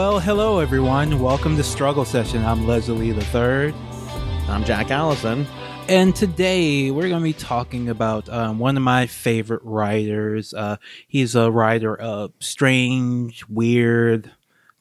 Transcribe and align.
Well, 0.00 0.18
hello 0.18 0.60
everyone. 0.60 1.20
Welcome 1.20 1.58
to 1.58 1.62
Struggle 1.62 2.06
Session. 2.06 2.42
I'm 2.42 2.66
Leslie 2.66 3.12
the 3.12 3.22
Third, 3.26 3.74
I'm 4.48 4.64
Jack 4.64 4.90
Allison. 4.90 5.46
and 5.90 6.16
today 6.16 6.90
we're 6.90 7.10
going 7.10 7.20
to 7.20 7.22
be 7.22 7.34
talking 7.34 7.90
about 7.90 8.26
um, 8.30 8.58
one 8.58 8.78
of 8.78 8.82
my 8.82 9.06
favorite 9.06 9.60
writers. 9.62 10.54
Uh, 10.54 10.78
he's 11.06 11.34
a 11.34 11.50
writer 11.50 11.94
of 11.94 12.32
strange, 12.38 13.46
weird, 13.46 14.32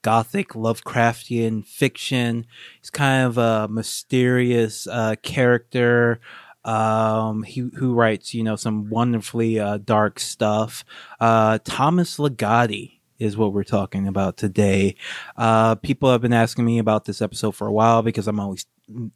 gothic, 0.04 0.52
Lovecraftian 0.52 1.68
fiction. 1.68 2.46
He's 2.80 2.90
kind 2.90 3.28
of 3.28 3.38
a 3.38 3.68
mysterious 3.68 4.88
uh, 4.88 5.16
character. 5.22 6.22
Um, 6.64 7.44
he 7.44 7.70
who 7.76 7.94
writes, 7.94 8.34
you 8.34 8.44
know, 8.44 8.56
some 8.56 8.90
wonderfully 8.90 9.60
uh, 9.60 9.80
dark 9.80 10.18
stuff. 10.18 10.86
Uh, 11.20 11.60
Thomas 11.66 12.16
Ligotti 12.20 12.99
is 13.20 13.38
what 13.38 13.54
we're 13.54 13.64
talking 13.64 14.08
about 14.08 14.38
today. 14.38 14.96
Uh, 15.38 15.76
people 15.76 16.12
have 16.12 16.22
been 16.22 16.34
asking 16.34 16.66
me 16.66 16.80
about 16.80 17.06
this 17.06 17.22
episode 17.22 17.52
for 17.56 17.68
a 17.68 17.72
while 17.72 18.02
because 18.02 18.28
I'm 18.28 18.40
always 18.40 18.66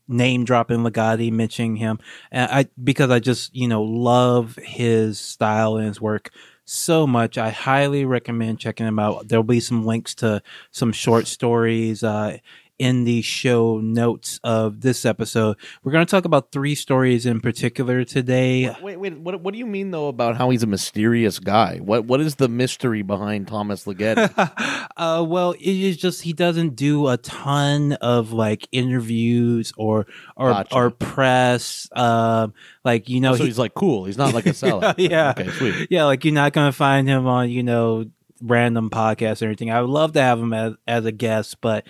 name 0.07 0.45
dropping 0.45 0.79
Ligotti, 0.79 1.31
mentioning 1.31 1.77
him, 1.77 1.99
and 2.31 2.51
I 2.51 2.67
because 2.83 3.09
I 3.09 3.19
just 3.19 3.55
you 3.55 3.67
know 3.67 3.81
love 3.83 4.57
his 4.61 5.19
style 5.19 5.77
and 5.77 5.87
his 5.87 5.99
work 5.99 6.29
so 6.65 7.05
much. 7.05 7.37
I 7.37 7.49
highly 7.49 8.05
recommend 8.05 8.59
checking 8.59 8.87
him 8.87 8.99
out. 8.99 9.27
There'll 9.27 9.43
be 9.43 9.59
some 9.59 9.85
links 9.85 10.15
to 10.15 10.41
some 10.71 10.91
short 10.91 11.27
stories. 11.27 12.03
Uh, 12.03 12.37
in 12.79 13.03
the 13.03 13.21
show 13.21 13.79
notes 13.79 14.39
of 14.43 14.81
this 14.81 15.05
episode, 15.05 15.57
we're 15.83 15.91
going 15.91 16.05
to 16.05 16.09
talk 16.09 16.25
about 16.25 16.51
three 16.51 16.75
stories 16.75 17.25
in 17.25 17.39
particular 17.39 18.03
today. 18.03 18.75
Wait, 18.81 18.97
wait. 18.97 19.17
What, 19.19 19.39
what 19.41 19.53
do 19.53 19.59
you 19.59 19.65
mean 19.65 19.91
though 19.91 20.07
about 20.07 20.35
how 20.37 20.49
he's 20.49 20.63
a 20.63 20.67
mysterious 20.67 21.39
guy? 21.39 21.77
What 21.77 22.05
What 22.05 22.19
is 22.19 22.35
the 22.35 22.47
mystery 22.49 23.01
behind 23.03 23.47
Thomas 23.47 23.85
Ligotti? 23.85 24.87
uh, 24.97 25.23
well, 25.27 25.51
it 25.51 25.61
is 25.61 25.97
just 25.97 26.23
he 26.23 26.33
doesn't 26.33 26.75
do 26.75 27.07
a 27.07 27.17
ton 27.17 27.93
of 27.93 28.31
like 28.33 28.67
interviews 28.71 29.71
or 29.77 30.07
or 30.35 30.49
Gotcha. 30.51 30.75
or 30.75 30.89
press. 30.89 31.87
Um, 31.95 32.53
like 32.83 33.07
you 33.09 33.19
know, 33.21 33.33
so 33.35 33.43
he- 33.43 33.49
he's 33.49 33.59
like 33.59 33.73
cool. 33.75 34.05
He's 34.05 34.17
not 34.17 34.33
like 34.33 34.45
a 34.47 34.53
seller. 34.55 34.95
yeah, 34.97 35.31
Okay, 35.37 35.49
sweet. 35.51 35.87
yeah. 35.89 36.05
Like 36.05 36.25
you're 36.25 36.33
not 36.33 36.53
gonna 36.53 36.71
find 36.71 37.07
him 37.07 37.27
on 37.27 37.49
you 37.49 37.63
know 37.63 38.05
random 38.41 38.89
podcasts 38.89 39.41
or 39.41 39.45
anything. 39.45 39.71
I 39.71 39.79
would 39.79 39.89
love 39.89 40.13
to 40.13 40.21
have 40.21 40.39
him 40.39 40.53
as 40.53 40.73
as 40.87 41.05
a 41.05 41.11
guest, 41.11 41.61
but. 41.61 41.85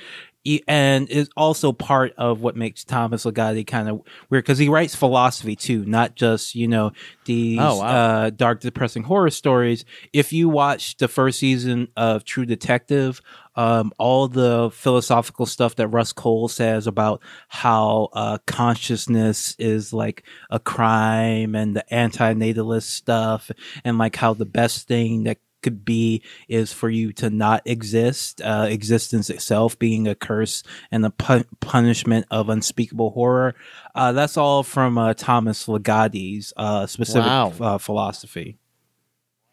And 0.67 1.09
is 1.09 1.29
also 1.37 1.71
part 1.71 2.13
of 2.17 2.41
what 2.41 2.57
makes 2.57 2.83
Thomas 2.83 3.23
Ligotti 3.23 3.65
kind 3.65 3.87
of 3.87 4.01
weird 4.29 4.43
because 4.43 4.57
he 4.57 4.67
writes 4.67 4.93
philosophy 4.93 5.55
too, 5.55 5.85
not 5.85 6.15
just 6.15 6.53
you 6.53 6.67
know 6.67 6.91
these 7.25 7.59
Oh, 7.61 7.77
wow. 7.79 7.85
uh, 8.25 8.29
dark, 8.29 8.59
depressing 8.59 9.03
horror 9.03 9.29
stories. 9.29 9.85
If 10.11 10.33
you 10.33 10.49
watch 10.49 10.97
the 10.97 11.07
first 11.07 11.39
season 11.39 11.87
of 11.95 12.25
True 12.25 12.45
Detective, 12.45 13.21
um, 13.55 13.93
all 13.97 14.27
the 14.27 14.69
philosophical 14.73 15.45
stuff 15.45 15.75
that 15.75 15.87
Rust 15.87 16.15
Cohle 16.15 16.49
says 16.49 16.87
about 16.87 17.21
how 17.47 18.09
uh, 18.11 18.39
consciousness 18.45 19.55
is 19.59 19.93
like 19.93 20.23
a 20.49 20.59
crime 20.59 21.55
and 21.55 21.75
the 21.75 21.93
anti-natalist 21.93 22.89
stuff, 22.89 23.49
and 23.85 23.97
like 23.97 24.15
how 24.17 24.33
the 24.33 24.45
best 24.45 24.87
thing 24.87 25.23
that 25.23 25.37
could 25.63 25.83
be 25.85 26.21
is 26.47 26.71
for 26.71 26.89
you 26.89 27.11
to 27.13 27.29
not 27.29 27.61
exist, 27.65 28.41
uh, 28.41 28.67
existence 28.69 29.29
itself 29.29 29.79
being 29.79 30.07
a 30.07 30.13
curse 30.15 30.61
and 30.91 31.03
the 31.03 31.09
pu- 31.09 31.45
punishment 31.61 32.25
of 32.29 32.49
unspeakable 32.49 33.09
horror. 33.11 33.55
Uh, 33.95 34.11
that's 34.11 34.37
all 34.37 34.61
from 34.63 34.97
uh, 34.97 35.13
Thomas 35.15 35.65
Ligotti's 35.67 36.53
uh, 36.57 36.85
specific 36.85 37.25
Wow. 37.25 37.53
uh, 37.59 37.77
philosophy. 37.77 38.57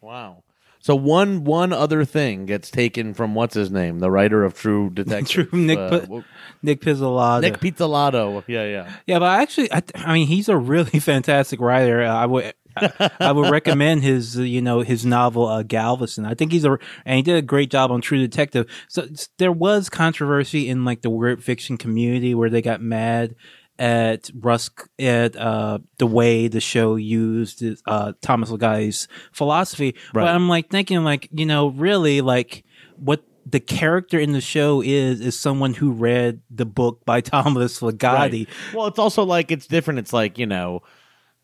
Wow. 0.01 0.43
So 0.81 0.95
one 0.95 1.43
one 1.43 1.71
other 1.71 2.03
thing 2.05 2.45
gets 2.45 2.71
taken 2.71 3.13
from 3.13 3.35
what's 3.35 3.53
his 3.53 3.71
name, 3.71 3.99
the 3.99 4.11
writer 4.11 4.43
of 4.43 4.55
True 4.55 4.89
Detective, 4.93 5.49
True, 5.49 5.59
Nick 5.59 5.77
uh, 5.77 5.99
w- 5.99 6.23
Nic 6.63 6.81
Pizzolatto. 6.81 7.41
Nic 7.41 7.59
Pizzolatto. 7.59 8.43
Yeah, 8.47 8.65
yeah. 8.65 8.93
Yeah, 9.05 9.19
but 9.19 9.39
actually, 9.39 9.71
I, 9.71 9.83
I 9.95 10.13
mean, 10.13 10.27
he's 10.27 10.49
a 10.49 10.57
really 10.57 10.99
fantastic 10.99 11.59
writer. 11.59 12.01
Uh, 12.01 12.13
I 12.13 12.25
would. 12.25 12.53
I, 12.77 13.11
I 13.19 13.31
would 13.33 13.49
recommend 13.51 14.01
his, 14.01 14.39
uh, 14.39 14.43
you 14.43 14.61
know, 14.61 14.79
his 14.79 15.05
novel 15.05 15.45
uh, 15.45 15.61
Galveston. 15.61 16.25
I 16.25 16.35
think 16.35 16.53
he's 16.53 16.63
a, 16.63 16.77
and 17.05 17.17
he 17.17 17.21
did 17.21 17.35
a 17.35 17.41
great 17.41 17.69
job 17.69 17.91
on 17.91 17.99
True 17.99 18.17
Detective. 18.19 18.65
So 18.87 19.07
there 19.39 19.51
was 19.51 19.89
controversy 19.89 20.69
in 20.69 20.85
like 20.85 21.01
the 21.01 21.09
weird 21.09 21.43
fiction 21.43 21.77
community 21.77 22.33
where 22.33 22.49
they 22.49 22.61
got 22.61 22.81
mad 22.81 23.35
at 23.81 24.29
Rust 24.39 24.71
at 24.99 25.35
uh, 25.35 25.79
the 25.97 26.05
way 26.05 26.47
the 26.47 26.61
show 26.61 26.95
used 26.95 27.63
uh, 27.87 28.13
Thomas 28.21 28.51
Ligotti's 28.51 29.07
philosophy. 29.31 29.95
But 30.13 30.27
I'm 30.27 30.47
like 30.47 30.69
thinking, 30.69 31.03
like 31.03 31.27
you 31.31 31.47
know, 31.47 31.69
really, 31.69 32.21
like 32.21 32.63
what 32.97 33.23
the 33.43 33.59
character 33.59 34.19
in 34.19 34.33
the 34.33 34.41
show 34.41 34.81
is 34.81 35.19
is 35.19 35.37
someone 35.37 35.73
who 35.73 35.91
read 35.91 36.41
the 36.51 36.65
book 36.65 37.03
by 37.05 37.21
Thomas 37.21 37.79
Ligotti. 37.79 38.47
Well, 38.71 38.85
it's 38.85 38.99
also 38.99 39.23
like 39.23 39.51
it's 39.51 39.65
different. 39.65 39.97
It's 39.97 40.13
like 40.13 40.37
you 40.37 40.45
know, 40.45 40.83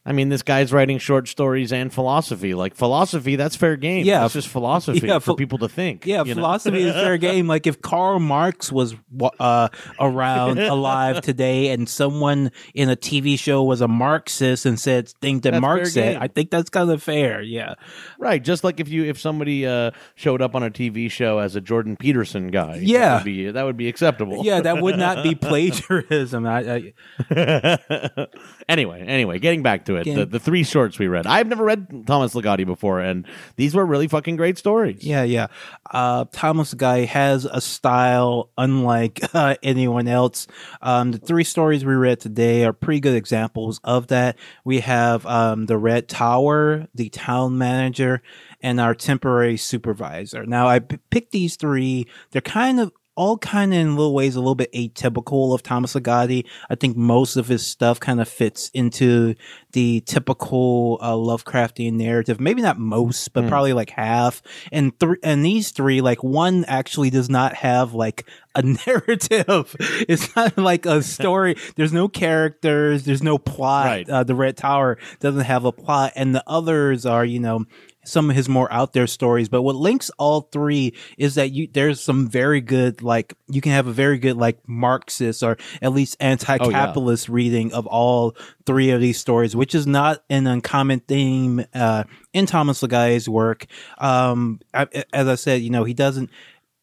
I 0.08 0.14
mean, 0.14 0.30
this 0.30 0.42
guy's 0.42 0.72
writing 0.72 1.00
short 1.00 1.28
stories 1.28 1.74
and 1.74 1.94
philosophy. 1.94 2.54
Like 2.54 2.76
philosophy, 2.76 3.36
that's 3.36 3.58
fair 3.58 3.76
game. 3.76 4.06
Yeah, 4.06 4.24
it's 4.24 4.34
just 4.34 4.48
philosophy 4.48 5.06
yeah, 5.06 5.20
for 5.20 5.36
people 5.36 5.58
to 5.58 5.68
think. 5.68 6.06
Yeah, 6.06 6.24
philosophy 6.24 6.84
is 6.84 6.94
fair 6.94 7.18
game. 7.18 7.46
Like 7.46 7.68
if 7.68 7.82
Karl 7.82 8.18
Marx 8.20 8.72
was 8.72 8.96
uh, 9.38 9.68
around 10.00 10.60
alive 10.78 11.20
today, 11.20 11.72
and 11.72 11.90
someone 11.90 12.52
in 12.74 12.90
a 12.90 12.96
TV 12.96 13.38
show 13.38 13.64
was 13.64 13.82
a 13.82 13.88
Marxist 13.90 14.66
and 14.66 14.80
said 14.80 15.10
things 15.22 15.42
that 15.42 15.52
That's 15.52 15.62
Marx 15.62 15.94
said, 15.94 16.14
game. 16.14 16.22
I 16.22 16.30
think 16.30 16.52
that's 16.52 16.70
kind 16.70 16.90
of 16.90 17.04
fair. 17.04 17.42
Yeah, 17.42 17.74
Right, 18.18 18.42
just 18.42 18.64
like 18.64 18.80
if 18.80 18.88
you 18.88 19.04
if 19.04 19.20
somebody 19.20 19.68
uh, 19.68 19.92
showed 20.16 20.42
up 20.42 20.56
on 20.56 20.64
a 20.64 20.72
TV 20.72 21.12
show 21.12 21.40
as 21.40 21.58
a 21.58 21.62
Jordan 21.62 21.98
Peterson 21.98 22.48
guy, 22.48 22.80
Yeah. 22.82 23.00
that 23.00 23.16
would 23.18 23.26
be, 23.26 23.52
that 23.52 23.64
would 23.64 23.78
be 23.78 23.90
acceptable. 23.90 24.46
yeah, 24.46 24.62
that 24.62 24.82
would 24.82 24.98
not 24.98 25.22
be 25.22 25.36
plagiarism. 25.48 26.46
I, 26.46 26.94
I, 27.30 28.28
anyway, 28.70 29.02
anyway, 29.06 29.40
getting 29.40 29.64
back 29.64 29.84
to 29.86 29.97
it, 29.97 29.97
Getting- 30.04 30.20
the, 30.20 30.26
the 30.26 30.40
three 30.40 30.64
shorts 30.64 31.00
we 31.00 31.08
read. 31.08 31.28
I've 31.28 31.48
never 31.48 31.64
read 31.64 32.06
Thomas 32.08 32.34
Ligotti 32.34 32.66
before, 32.66 33.00
and 33.00 33.26
these 33.56 33.76
were 33.76 33.86
really 33.86 34.08
fucking 34.08 34.36
great 34.36 34.58
stories. 34.58 35.04
Yeah, 35.04 35.24
yeah. 35.24 35.48
Uh, 35.92 36.26
Thomas 36.32 36.74
Guy 36.74 37.06
has 37.06 37.46
a 37.46 37.62
style 37.62 38.50
unlike 38.58 39.20
uh, 39.34 39.56
anyone 39.64 40.08
else. 40.08 40.48
Um, 40.82 41.12
the 41.12 41.18
three 41.20 41.44
stories 41.44 41.86
we 41.86 41.94
read 41.96 42.20
today 42.20 42.66
are 42.66 42.74
pretty 42.74 43.00
good 43.00 43.16
examples 43.16 43.80
of 43.84 44.08
that. 44.08 44.38
We 44.64 44.80
have 44.82 45.26
um, 45.26 45.66
the 45.66 45.78
Red 45.78 46.08
Tower, 46.08 46.88
the 46.96 47.10
town 47.10 47.58
manager, 47.58 48.22
and 48.62 48.80
our 48.82 48.96
temporary 48.96 49.58
supervisor. 49.58 50.46
Now, 50.46 50.68
I 50.68 50.80
p- 50.80 50.98
picked 51.10 51.32
these 51.32 51.56
three. 51.56 52.08
They're 52.32 52.42
kind 52.42 52.80
of 52.80 52.92
all 53.18 53.38
kind 53.40 53.74
of 53.74 53.80
in 53.80 53.96
little 53.96 54.14
ways 54.14 54.36
a 54.36 54.40
little 54.40 54.56
bit 54.56 54.72
atypical 54.72 55.54
of 55.54 55.64
Thomas 55.64 55.96
Ligotti. 55.96 56.46
I 56.70 56.76
think 56.76 56.96
most 56.96 57.36
of 57.36 57.48
his 57.48 57.66
stuff 57.66 58.00
kind 58.00 58.22
of 58.22 58.30
fits 58.30 58.70
into 58.74 59.34
the 59.74 60.02
typical 60.02 61.00
uh, 61.02 61.14
Lovecraftian 61.14 61.94
narrative. 61.94 62.40
Maybe 62.40 62.62
not 62.62 62.80
most, 62.80 63.34
but 63.34 63.48
probably 63.48 63.74
like 63.74 63.90
half. 63.90 64.42
And 64.72 64.98
three, 65.00 65.18
and 65.24 65.44
these 65.44 65.72
three, 65.72 66.00
like 66.02 66.24
one 66.24 66.64
actually 66.66 67.10
does 67.10 67.30
not 67.30 67.56
have 67.56 67.94
like 67.94 68.30
a 68.56 68.62
narrative. 68.88 69.76
It's 70.08 70.36
not 70.36 70.58
like 70.58 70.86
a 70.86 71.02
story. 71.02 71.56
There's 71.76 71.94
no 71.94 72.08
characters. 72.08 73.04
There's 73.04 73.24
no 73.24 73.38
plot. 73.38 73.86
Right. 73.86 74.10
Uh, 74.10 74.24
the 74.24 74.36
Red 74.36 74.58
Tower 74.58 74.98
doesn't 75.20 75.42
have 75.42 75.66
a 75.66 75.72
plot, 75.72 76.14
and 76.16 76.36
the 76.36 76.44
others 76.48 77.06
are, 77.06 77.26
you 77.26 77.40
know, 77.40 77.66
some 78.08 78.30
of 78.30 78.36
his 78.36 78.48
more 78.48 78.72
out 78.72 78.94
there 78.94 79.08
stories. 79.08 79.50
But 79.50 79.62
what 79.62 79.76
links 79.76 80.10
all 80.18 80.42
three 80.42 80.94
is 81.18 81.36
that 81.36 81.52
you 81.52 81.68
there's 81.72 82.02
some 82.02 82.28
very 82.28 82.62
good 82.62 83.02
like 83.02 83.34
you 83.48 83.62
can 83.62 83.72
have 83.74 83.88
a 83.88 83.92
very 83.92 84.18
good 84.18 84.38
like 84.38 84.60
Marxist 84.68 85.44
or 85.44 85.58
at 85.82 85.94
least 85.94 86.18
anti-capitalist 86.20 87.30
reading 87.30 87.74
of 87.74 87.86
all 87.86 88.36
three 88.66 88.92
of 88.92 89.02
these 89.02 89.20
stories, 89.20 89.56
which 89.56 89.76
is 89.76 89.86
not 89.86 90.24
an 90.30 90.48
uncommon 90.48 91.00
theme 91.02 91.66
uh, 91.74 92.04
in 92.34 92.46
Thomas 92.46 92.82
Ligotti's 92.82 93.30
work. 93.30 93.66
Um, 93.98 94.60
I, 94.74 94.88
as 95.14 95.28
I 95.28 95.36
said, 95.36 95.62
you 95.62 95.70
know, 95.70 95.84
he 95.84 95.94
doesn't 95.94 96.30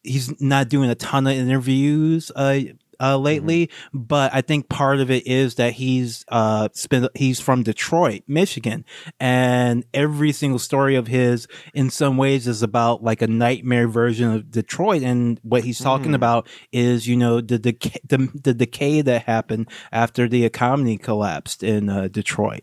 he's 0.05 0.41
not 0.41 0.69
doing 0.69 0.91
a 0.91 0.95
ton 0.95 1.27
of 1.27 1.33
interviews 1.33 2.31
uh, 2.37 2.61
uh, 3.05 3.19
lately, 3.19 3.71
but 3.93 4.35
I 4.35 4.41
think 4.41 4.69
part 4.69 5.01
of 5.01 5.11
it 5.11 5.27
is 5.27 5.57
that 5.57 5.75
he's 5.75 6.25
uh 6.29 6.69
spent 6.73 7.09
he's 7.15 7.41
from 7.41 7.63
Detroit, 7.63 8.23
Michigan, 8.27 8.85
and 9.21 9.85
every 9.93 10.33
single 10.33 10.59
story 10.59 10.97
of 10.97 11.07
his, 11.07 11.47
in 11.75 11.91
some 11.91 12.17
ways, 12.17 12.47
is 12.47 12.63
about 12.63 13.03
like 13.03 13.23
a 13.23 13.27
nightmare 13.27 13.89
version 13.89 14.33
of 14.33 14.51
Detroit. 14.51 15.03
And 15.03 15.39
what 15.43 15.65
he's 15.65 15.79
talking 15.79 16.15
about 16.15 16.49
is, 16.73 17.07
you 17.07 17.17
know, 17.17 17.41
the 17.41 17.59
decay, 17.59 18.01
the, 18.09 18.31
the 18.43 18.55
decay 18.55 19.03
that 19.03 19.23
happened 19.25 19.69
after 19.93 20.29
the 20.29 20.45
economy 20.45 20.97
collapsed 20.99 21.63
in 21.63 21.89
uh, 21.89 22.09
Detroit. 22.09 22.63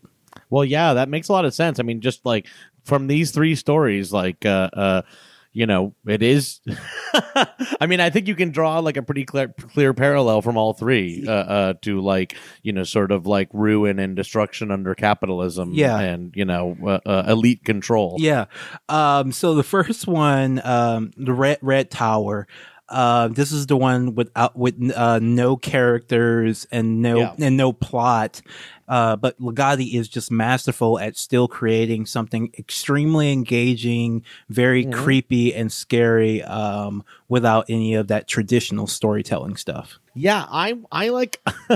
Well, 0.50 0.64
yeah, 0.64 0.94
that 0.94 1.08
makes 1.08 1.28
a 1.28 1.32
lot 1.32 1.44
of 1.44 1.54
sense. 1.54 1.78
I 1.78 1.82
mean, 1.82 2.00
just 2.00 2.24
like 2.24 2.46
from 2.84 3.06
these 3.06 3.30
three 3.30 3.54
stories, 3.54 4.12
like, 4.12 4.44
uh, 4.44 4.70
uh, 4.72 5.02
you 5.52 5.66
know, 5.66 5.94
it 6.06 6.22
is. 6.22 6.60
I 7.80 7.86
mean, 7.86 8.00
I 8.00 8.10
think 8.10 8.26
you 8.26 8.34
can 8.34 8.50
draw 8.50 8.78
like 8.78 8.96
a 8.96 9.02
pretty 9.02 9.24
clear, 9.24 9.48
clear 9.48 9.92
parallel 9.92 10.42
from 10.42 10.56
all 10.56 10.72
three 10.72 11.24
uh, 11.26 11.32
uh, 11.32 11.74
to 11.82 12.00
like, 12.00 12.36
you 12.62 12.72
know, 12.72 12.84
sort 12.84 13.12
of 13.12 13.26
like 13.26 13.48
ruin 13.52 13.98
and 13.98 14.16
destruction 14.16 14.70
under 14.70 14.94
capitalism. 14.94 15.72
Yeah. 15.74 15.98
and 15.98 16.32
you 16.34 16.44
know, 16.44 16.76
uh, 16.82 17.00
uh, 17.06 17.24
elite 17.28 17.64
control. 17.64 18.16
Yeah. 18.18 18.46
Um, 18.88 19.32
so 19.32 19.54
the 19.54 19.62
first 19.62 20.06
one, 20.06 20.60
um, 20.64 21.12
the 21.16 21.32
Red 21.32 21.58
Red 21.60 21.90
Tower. 21.90 22.46
Uh, 22.92 23.28
this 23.28 23.50
is 23.52 23.66
the 23.66 23.76
one 23.76 24.14
without 24.14 24.56
with 24.56 24.74
uh, 24.94 25.18
no 25.22 25.56
characters 25.56 26.66
and 26.70 27.00
no 27.02 27.18
Yeah. 27.18 27.34
and 27.38 27.56
no 27.56 27.72
plot. 27.72 28.42
Uh, 28.88 29.16
but 29.16 29.40
Ligotti 29.40 29.94
is 29.94 30.08
just 30.08 30.30
masterful 30.30 30.98
at 30.98 31.16
still 31.16 31.48
creating 31.48 32.04
something 32.04 32.52
extremely 32.58 33.32
engaging, 33.32 34.22
very 34.50 34.84
Mhm. 34.84 34.92
creepy 34.92 35.54
and 35.54 35.72
scary, 35.72 36.42
um, 36.42 37.02
without 37.28 37.64
any 37.70 37.94
of 37.94 38.08
that 38.08 38.28
traditional 38.28 38.86
storytelling 38.86 39.56
stuff. 39.56 39.98
Yeah, 40.14 40.44
I 40.50 40.74
I 40.92 41.08
like. 41.08 41.40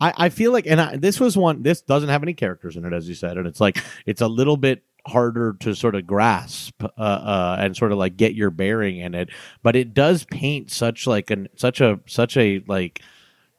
I, 0.00 0.12
I 0.16 0.28
feel 0.30 0.50
like, 0.52 0.66
and 0.66 0.80
I, 0.80 0.96
this 0.96 1.20
was 1.20 1.36
one. 1.36 1.62
This 1.62 1.80
doesn't 1.80 2.08
have 2.08 2.22
any 2.24 2.34
characters 2.34 2.76
in 2.76 2.84
it, 2.84 2.92
as 2.92 3.08
you 3.08 3.14
said, 3.14 3.36
and 3.36 3.46
it's 3.46 3.60
like 3.60 3.78
it's 4.06 4.20
a 4.20 4.26
little 4.28 4.56
bit 4.56 4.82
harder 5.06 5.56
to 5.60 5.74
sort 5.74 5.94
of 5.94 6.06
grasp 6.06 6.82
uh, 6.82 6.88
uh, 6.96 7.56
and 7.58 7.76
sort 7.76 7.92
of 7.92 7.98
like 7.98 8.16
get 8.16 8.34
your 8.34 8.50
bearing 8.50 8.98
in 8.98 9.14
it. 9.14 9.30
But 9.62 9.76
it 9.76 9.94
does 9.94 10.24
paint 10.24 10.70
such 10.70 11.06
like 11.06 11.30
an 11.30 11.48
such 11.56 11.80
a 11.80 12.00
such 12.06 12.36
a 12.36 12.62
like 12.66 13.00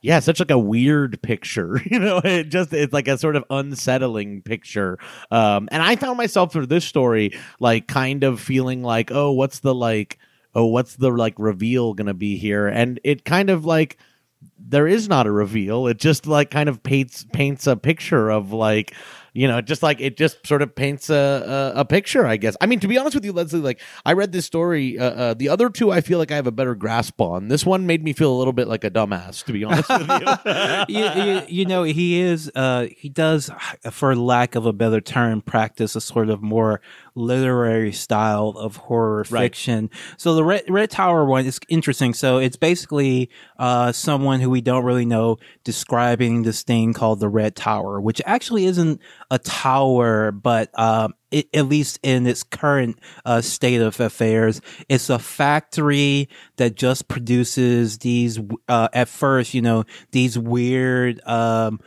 yeah, 0.02 0.20
such 0.20 0.40
like 0.40 0.52
a 0.52 0.60
weird 0.60 1.22
picture. 1.22 1.82
You 1.90 2.00
know, 2.00 2.18
it 2.24 2.50
just 2.50 2.74
it's 2.74 2.94
like 2.94 3.08
a 3.08 3.18
sort 3.18 3.36
of 3.36 3.46
unsettling 3.50 4.42
picture. 4.42 4.98
Um, 5.32 5.70
and 5.72 5.82
I 5.82 5.96
found 5.96 6.18
myself 6.18 6.52
through 6.52 6.66
this 6.68 6.86
story 6.86 7.38
like 7.60 7.88
kind 7.88 8.24
of 8.24 8.40
feeling 8.40 8.84
like, 8.84 9.12
oh, 9.12 9.32
what's 9.32 9.60
the 9.60 9.74
like, 9.76 10.18
oh, 10.56 10.66
what's 10.66 10.96
the 10.96 11.10
like 11.12 11.36
reveal 11.38 11.94
gonna 11.94 12.14
be 12.14 12.38
here? 12.38 12.68
And 12.68 13.00
it 13.04 13.26
kind 13.26 13.50
of 13.50 13.64
like 13.64 13.98
there 14.60 14.88
is 14.88 15.08
not 15.08 15.28
a 15.28 15.32
reveal. 15.32 15.88
It 15.88 15.98
just 15.98 16.26
like 16.28 16.52
kind 16.52 16.68
of 16.68 16.84
paints 16.84 17.26
paints 17.32 17.68
a 17.68 17.76
picture 17.76 18.30
of 18.30 18.52
like 18.52 18.94
you 19.34 19.48
know, 19.48 19.62
just 19.62 19.82
like 19.82 20.00
it 20.00 20.16
just 20.16 20.46
sort 20.46 20.62
of 20.62 20.76
paints 20.76 21.10
a, 21.10 21.74
a 21.76 21.80
a 21.82 21.86
picture, 21.86 22.26
I 22.26 22.38
guess. 22.38 22.56
I 22.62 22.68
mean, 22.68 22.80
to 22.82 22.88
be 22.88 22.98
honest 23.00 23.16
with 23.16 23.26
you, 23.26 23.34
Leslie, 23.34 23.60
like 23.60 23.82
I 24.06 24.14
read 24.14 24.32
this 24.32 24.46
story. 24.46 25.00
Uh, 25.00 25.10
uh, 25.10 25.34
the 25.34 25.50
other 25.50 25.70
two, 25.70 25.92
I 25.92 26.02
feel 26.02 26.20
like 26.20 26.32
I 26.32 26.36
have 26.36 26.46
a 26.46 26.52
better 26.52 26.76
grasp 26.76 27.20
on. 27.20 27.48
This 27.48 27.66
one 27.66 27.88
made 27.88 28.04
me 28.04 28.14
feel 28.14 28.32
a 28.32 28.38
little 28.38 28.54
bit 28.54 28.68
like 28.68 28.84
a 28.84 28.92
dumbass, 28.92 29.44
to 29.46 29.54
be 29.54 29.64
honest 29.64 29.90
with 29.90 30.08
you. 30.08 30.26
you, 31.00 31.24
you, 31.24 31.42
you 31.48 31.66
know, 31.66 31.84
he 31.84 32.20
is, 32.20 32.52
uh, 32.56 32.88
he 32.96 33.10
does, 33.10 33.50
for 33.92 34.16
lack 34.16 34.54
of 34.56 34.68
a 34.68 34.74
better 34.74 35.02
term, 35.02 35.42
practice 35.42 35.96
a 35.96 36.02
sort 36.02 36.30
of 36.30 36.44
more 36.44 36.82
literary 37.16 37.92
style 37.92 38.50
of 38.58 38.76
horror 38.78 39.26
Right. 39.30 39.44
fiction. 39.44 39.90
So 40.18 40.36
the 40.36 40.44
Red, 40.44 40.64
Red 40.70 40.90
Tower 40.90 41.26
one 41.26 41.46
is 41.46 41.60
interesting. 41.70 42.14
So 42.14 42.38
it's 42.38 42.58
basically, 42.58 43.30
uh, 43.60 43.92
someone 43.92 44.40
who 44.40 44.50
we 44.50 44.62
don't 44.62 44.84
really 44.84 45.06
know 45.06 45.38
describing 45.64 46.44
this 46.44 46.64
thing 46.64 46.94
called 46.94 47.20
the 47.20 47.30
Red 47.30 47.56
Tower, 47.56 48.02
which 48.02 48.22
actually 48.26 48.66
isn't 48.66 49.00
a 49.30 49.40
tower, 49.40 50.32
but, 50.32 50.78
um, 50.80 51.14
it, 51.32 51.48
at 51.54 51.68
least 51.68 52.00
in 52.04 52.28
its 52.28 52.44
current 52.44 53.00
uh, 53.26 53.42
state 53.42 53.82
of 53.82 54.00
affairs, 54.00 54.62
it's 54.88 55.10
a 55.10 55.18
factory 55.18 56.30
that 56.58 56.76
just 56.76 57.08
produces 57.08 57.98
these. 58.00 58.40
Uh, 58.68 58.88
at 58.94 59.08
first, 59.08 59.54
you 59.56 59.62
know, 59.62 59.84
these 60.12 60.38
weird 60.38 61.20
um, 61.28 61.80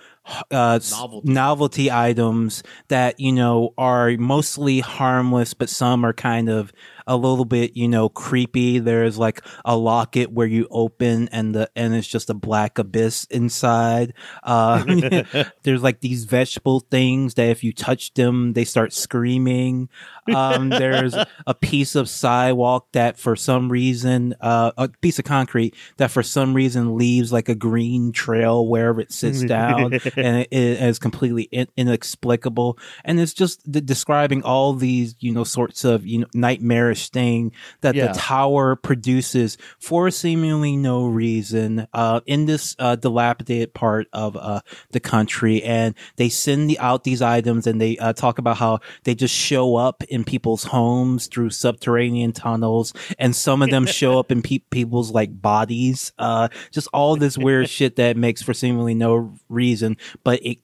uh, 0.51 0.79
Novelty. 0.91 1.33
novelty 1.33 1.91
items 1.91 2.63
that 2.89 3.19
you 3.21 3.33
know 3.33 3.73
are 3.79 4.11
mostly 4.19 4.81
harmless, 4.81 5.55
but 5.55 5.69
some 5.69 6.05
are 6.05 6.13
kind 6.13 6.49
of 6.49 6.73
a 7.07 7.17
little 7.17 7.45
bit, 7.45 7.77
you 7.77 7.89
know, 7.89 8.09
creepy. 8.09 8.79
There's 8.79 9.19
like 9.19 9.41
a 9.65 9.77
locket 9.77 10.33
where 10.33 10.47
you 10.47 10.67
open 10.71 11.29
and 11.29 11.55
the 11.55 11.71
and 11.77 11.95
it's 11.95 12.09
just 12.09 12.31
a 12.31 12.35
black 12.35 12.79
abyss 12.79 13.25
inside. 13.27 14.15
Uh, 14.43 14.85
there's 15.63 15.83
like 15.83 16.01
these 16.01 16.25
vegetable 16.25 16.81
things 16.81 17.35
that 17.35 17.49
if 17.49 17.63
you 17.63 17.73
touch 17.73 18.15
them, 18.15 18.55
they 18.55 18.65
start 18.65 18.93
screaming. 18.93 19.89
Um, 20.35 20.71
there's 20.71 21.15
a 21.47 21.55
piece 21.55 21.95
of 21.95 22.09
sidewalk 22.09 22.89
that 22.93 23.19
for 23.19 23.37
some 23.37 23.71
reason, 23.71 24.35
uh, 24.41 24.73
a 24.77 24.89
piece 24.89 25.19
of 25.19 25.25
concrete 25.25 25.75
that 25.99 26.11
for 26.11 26.23
some 26.23 26.55
reason 26.55 26.97
leaves 26.97 27.33
like 27.33 27.49
a 27.49 27.55
green 27.55 28.11
trail 28.13 28.67
wherever 28.67 29.01
it 29.01 29.13
sits 29.13 29.43
down 29.45 29.95
and 30.17 30.39
it, 30.39 30.49
it 30.51 30.83
is 30.83 30.99
completely 30.99 31.45
in, 31.45 31.69
inexplicable. 31.77 32.79
And 33.05 33.21
it's 33.21 33.35
just 33.35 33.71
de- 33.71 33.81
describing 33.81 34.43
all 34.43 34.73
these, 34.73 35.15
you 35.21 35.33
know, 35.33 35.45
sorts 35.45 35.85
of, 35.85 36.07
you 36.07 36.21
know, 36.21 36.27
nightmarish 36.35 36.96
thing 36.97 37.53
that 37.83 37.95
Yeah. 37.95 38.09
the 38.09 38.19
tower 38.19 38.77
produces 38.77 39.57
for 39.79 40.11
seemingly 40.11 40.77
no 40.77 41.07
reason, 41.07 41.87
uh, 41.93 42.21
in 42.27 42.47
this, 42.47 42.75
uh, 42.79 42.97
dilapidated 42.97 43.75
part 43.75 44.07
of, 44.13 44.37
uh, 44.37 44.61
the 44.91 45.01
country. 45.01 45.63
And 45.63 45.95
they 46.17 46.29
send 46.29 46.69
the, 46.71 46.79
out 46.79 47.05
these 47.05 47.23
items 47.23 47.67
and 47.67 47.81
they, 47.81 47.97
uh, 47.99 48.13
talk 48.13 48.39
about 48.39 48.57
how 48.57 48.81
they 49.05 49.15
just 49.15 49.35
show 49.35 49.77
up 49.77 50.03
in 50.05 50.25
people's 50.25 50.65
homes 50.65 51.27
through 51.27 51.51
subterranean 51.51 52.33
tunnels. 52.33 52.93
And 53.19 53.35
some 53.37 53.63
of 53.63 53.71
them 53.71 53.87
show 53.87 54.19
up 54.19 54.33
in 54.33 54.43
pe- 54.43 54.59
people's 54.71 55.11
like 55.13 55.41
bodies. 55.41 56.13
Uh, 56.19 56.49
just 56.73 56.89
all 56.93 57.17
this 57.17 57.37
weird 57.39 57.69
shit 57.69 57.97
that 57.97 58.17
makes 58.17 58.43
for 58.43 58.55
seemingly 58.55 58.95
no 58.95 59.35
reason, 59.49 59.97
but 60.25 60.41
it 60.45 60.59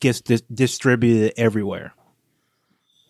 gets 0.00 0.20
dis- 0.20 0.42
distributed 0.52 1.32
everywhere. 1.36 1.92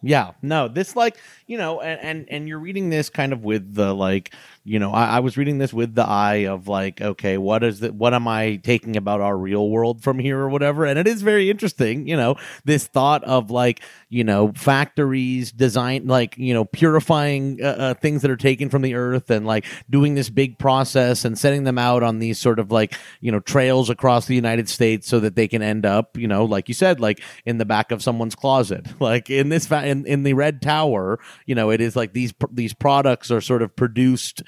Yeah, 0.01 0.33
no, 0.43 0.69
this 0.69 0.95
like 0.95 1.17
you 1.47 1.59
know, 1.59 1.81
and, 1.81 2.01
and 2.01 2.29
and 2.31 2.49
you're 2.49 2.61
reading 2.61 2.89
this 2.91 3.11
kind 3.11 3.33
of 3.33 3.43
with 3.45 3.75
the 3.75 3.93
like, 3.95 4.33
you 4.69 4.79
know, 4.79 4.93
I, 4.93 5.17
I 5.17 5.21
was 5.21 5.37
reading 5.37 5.59
this 5.59 5.73
with 5.73 5.95
the 5.95 6.07
eye 6.07 6.47
of 6.47 6.69
like, 6.69 7.01
okay, 7.01 7.39
what 7.39 7.65
is 7.65 7.81
the 7.81 7.93
what 7.93 8.13
am 8.13 8.29
I 8.29 8.57
taking 8.57 8.97
about 8.97 9.21
our 9.21 9.37
real 9.37 9.71
world 9.71 10.03
from 10.03 10.19
here 10.19 10.39
or 10.39 10.49
whatever? 10.51 10.85
And 10.85 10.99
it 10.99 11.07
is 11.07 11.23
very 11.23 11.51
interesting, 11.51 12.07
you 12.07 12.17
know, 12.17 12.37
this 12.65 12.87
thought 12.87 13.25
of 13.25 13.51
like, 13.51 13.81
you 14.11 14.25
know, 14.25 14.53
factories 14.53 15.53
design 15.53 16.07
like 16.07 16.37
you 16.37 16.53
know 16.53 16.65
purifying 16.65 17.59
uh, 17.63 17.67
uh, 17.67 17.95
things 17.95 18.23
that 18.23 18.31
are 18.31 18.37
taken 18.37 18.69
from 18.69 18.83
the 18.83 18.95
earth 18.95 19.31
and 19.31 19.47
like 19.47 19.65
doing 19.89 20.15
this 20.15 20.29
big 20.29 20.59
process 20.59 21.25
and 21.25 21.39
setting 21.39 21.65
them 21.65 21.79
out 21.79 22.03
on 22.03 22.19
these 22.19 22.39
sort 22.39 22.59
of 22.59 22.71
like 22.71 22.95
you 23.21 23.33
know 23.33 23.41
trails 23.41 23.89
across 23.89 24.27
the 24.27 24.35
United 24.35 24.69
States 24.69 25.09
so 25.09 25.21
that 25.21 25.35
they 25.35 25.49
can 25.49 25.63
end 25.63 25.87
up, 25.87 26.19
you 26.19 26.29
know, 26.29 26.45
like 26.45 26.69
you 26.69 26.75
said, 26.75 27.01
like 27.01 27.23
in 27.47 27.57
the 27.57 27.65
back 27.65 27.91
of 27.91 28.03
someone's 28.03 28.35
closet, 28.35 28.87
like 29.01 29.31
in 29.31 29.49
this 29.49 29.67
fa- 29.67 29.87
in, 29.87 30.05
in 30.07 30.25
the 30.25 30.35
Red 30.35 30.61
Tower, 30.61 31.19
you 31.47 31.55
know, 31.55 31.71
it 31.71 31.81
is 31.81 31.97
like 31.97 32.13
these 32.13 32.33
pr- 32.33 32.47
these 32.53 32.75
products 32.75 33.31
are 33.31 33.41
sort 33.41 33.63
of 33.63 33.75
produced 33.75 34.43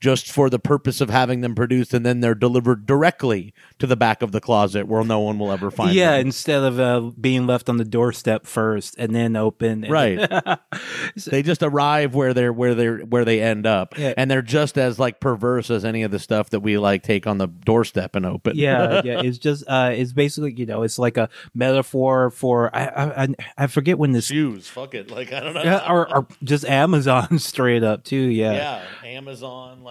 just 0.00 0.30
for 0.32 0.48
the 0.48 0.58
purpose 0.58 1.00
of 1.00 1.10
having 1.10 1.40
them 1.42 1.54
produced, 1.54 1.92
and 1.94 2.04
then 2.06 2.20
they're 2.20 2.34
delivered 2.34 2.86
directly 2.86 3.52
to 3.78 3.86
the 3.86 3.96
back 3.96 4.22
of 4.22 4.32
the 4.32 4.40
closet 4.40 4.86
where 4.88 5.04
no 5.04 5.20
one 5.20 5.38
will 5.38 5.52
ever 5.52 5.70
find 5.70 5.92
yeah, 5.92 6.12
them. 6.12 6.14
Yeah, 6.14 6.20
instead 6.20 6.62
of 6.62 6.80
uh, 6.80 7.00
being 7.20 7.46
left 7.46 7.68
on 7.68 7.76
the 7.76 7.84
doorstep 7.84 8.46
first 8.46 8.94
and 8.98 9.14
then 9.14 9.36
open. 9.36 9.82
Right. 9.82 10.18
they 11.26 11.42
just 11.42 11.62
arrive 11.62 12.14
where 12.14 12.32
they're 12.34 12.52
where 12.52 12.74
they're 12.74 12.98
where 12.98 13.24
they 13.24 13.40
end 13.42 13.66
up 13.66 13.96
Yeah. 13.98 14.14
and 14.16 14.30
they're 14.30 14.42
just 14.42 14.78
as 14.78 14.98
like 14.98 15.20
perverse 15.20 15.70
as 15.70 15.84
any 15.84 16.02
of 16.02 16.10
the 16.10 16.18
stuff 16.18 16.50
that 16.50 16.60
we 16.60 16.78
like 16.78 17.02
take 17.02 17.26
on 17.26 17.38
the 17.38 17.46
doorstep 17.46 18.16
and 18.16 18.24
open 18.24 18.56
yeah, 18.56 19.02
yeah. 19.04 19.20
It's 19.22 19.38
just, 19.38 19.64
uh, 19.68 19.90
it's 19.94 20.12
basically, 20.12 20.52
you 20.54 20.66
know, 20.66 20.82
it's 20.82 20.98
like 20.98 21.16
a 21.16 21.28
metaphor 21.54 22.30
for, 22.30 22.74
I, 22.74 22.84
I, 22.86 23.22
I- 23.24 23.34
I 23.58 23.66
forget 23.66 23.98
when 23.98 24.12
this, 24.12 24.26
shoes 24.26 24.68
fuck 24.68 24.94
it 24.94 25.10
like 25.10 25.32
i 25.32 25.40
don't 25.40 25.54
know 25.54 25.62
yeah, 25.62 25.90
or, 25.90 26.14
or 26.14 26.26
just 26.44 26.64
Amazon 26.64 27.38
straight 27.40 27.82
up 27.82 28.04
too. 28.04 28.16
Yeah. 28.16 28.52
yeah 28.52 29.08
amazon 29.08 29.82
like 29.82 29.89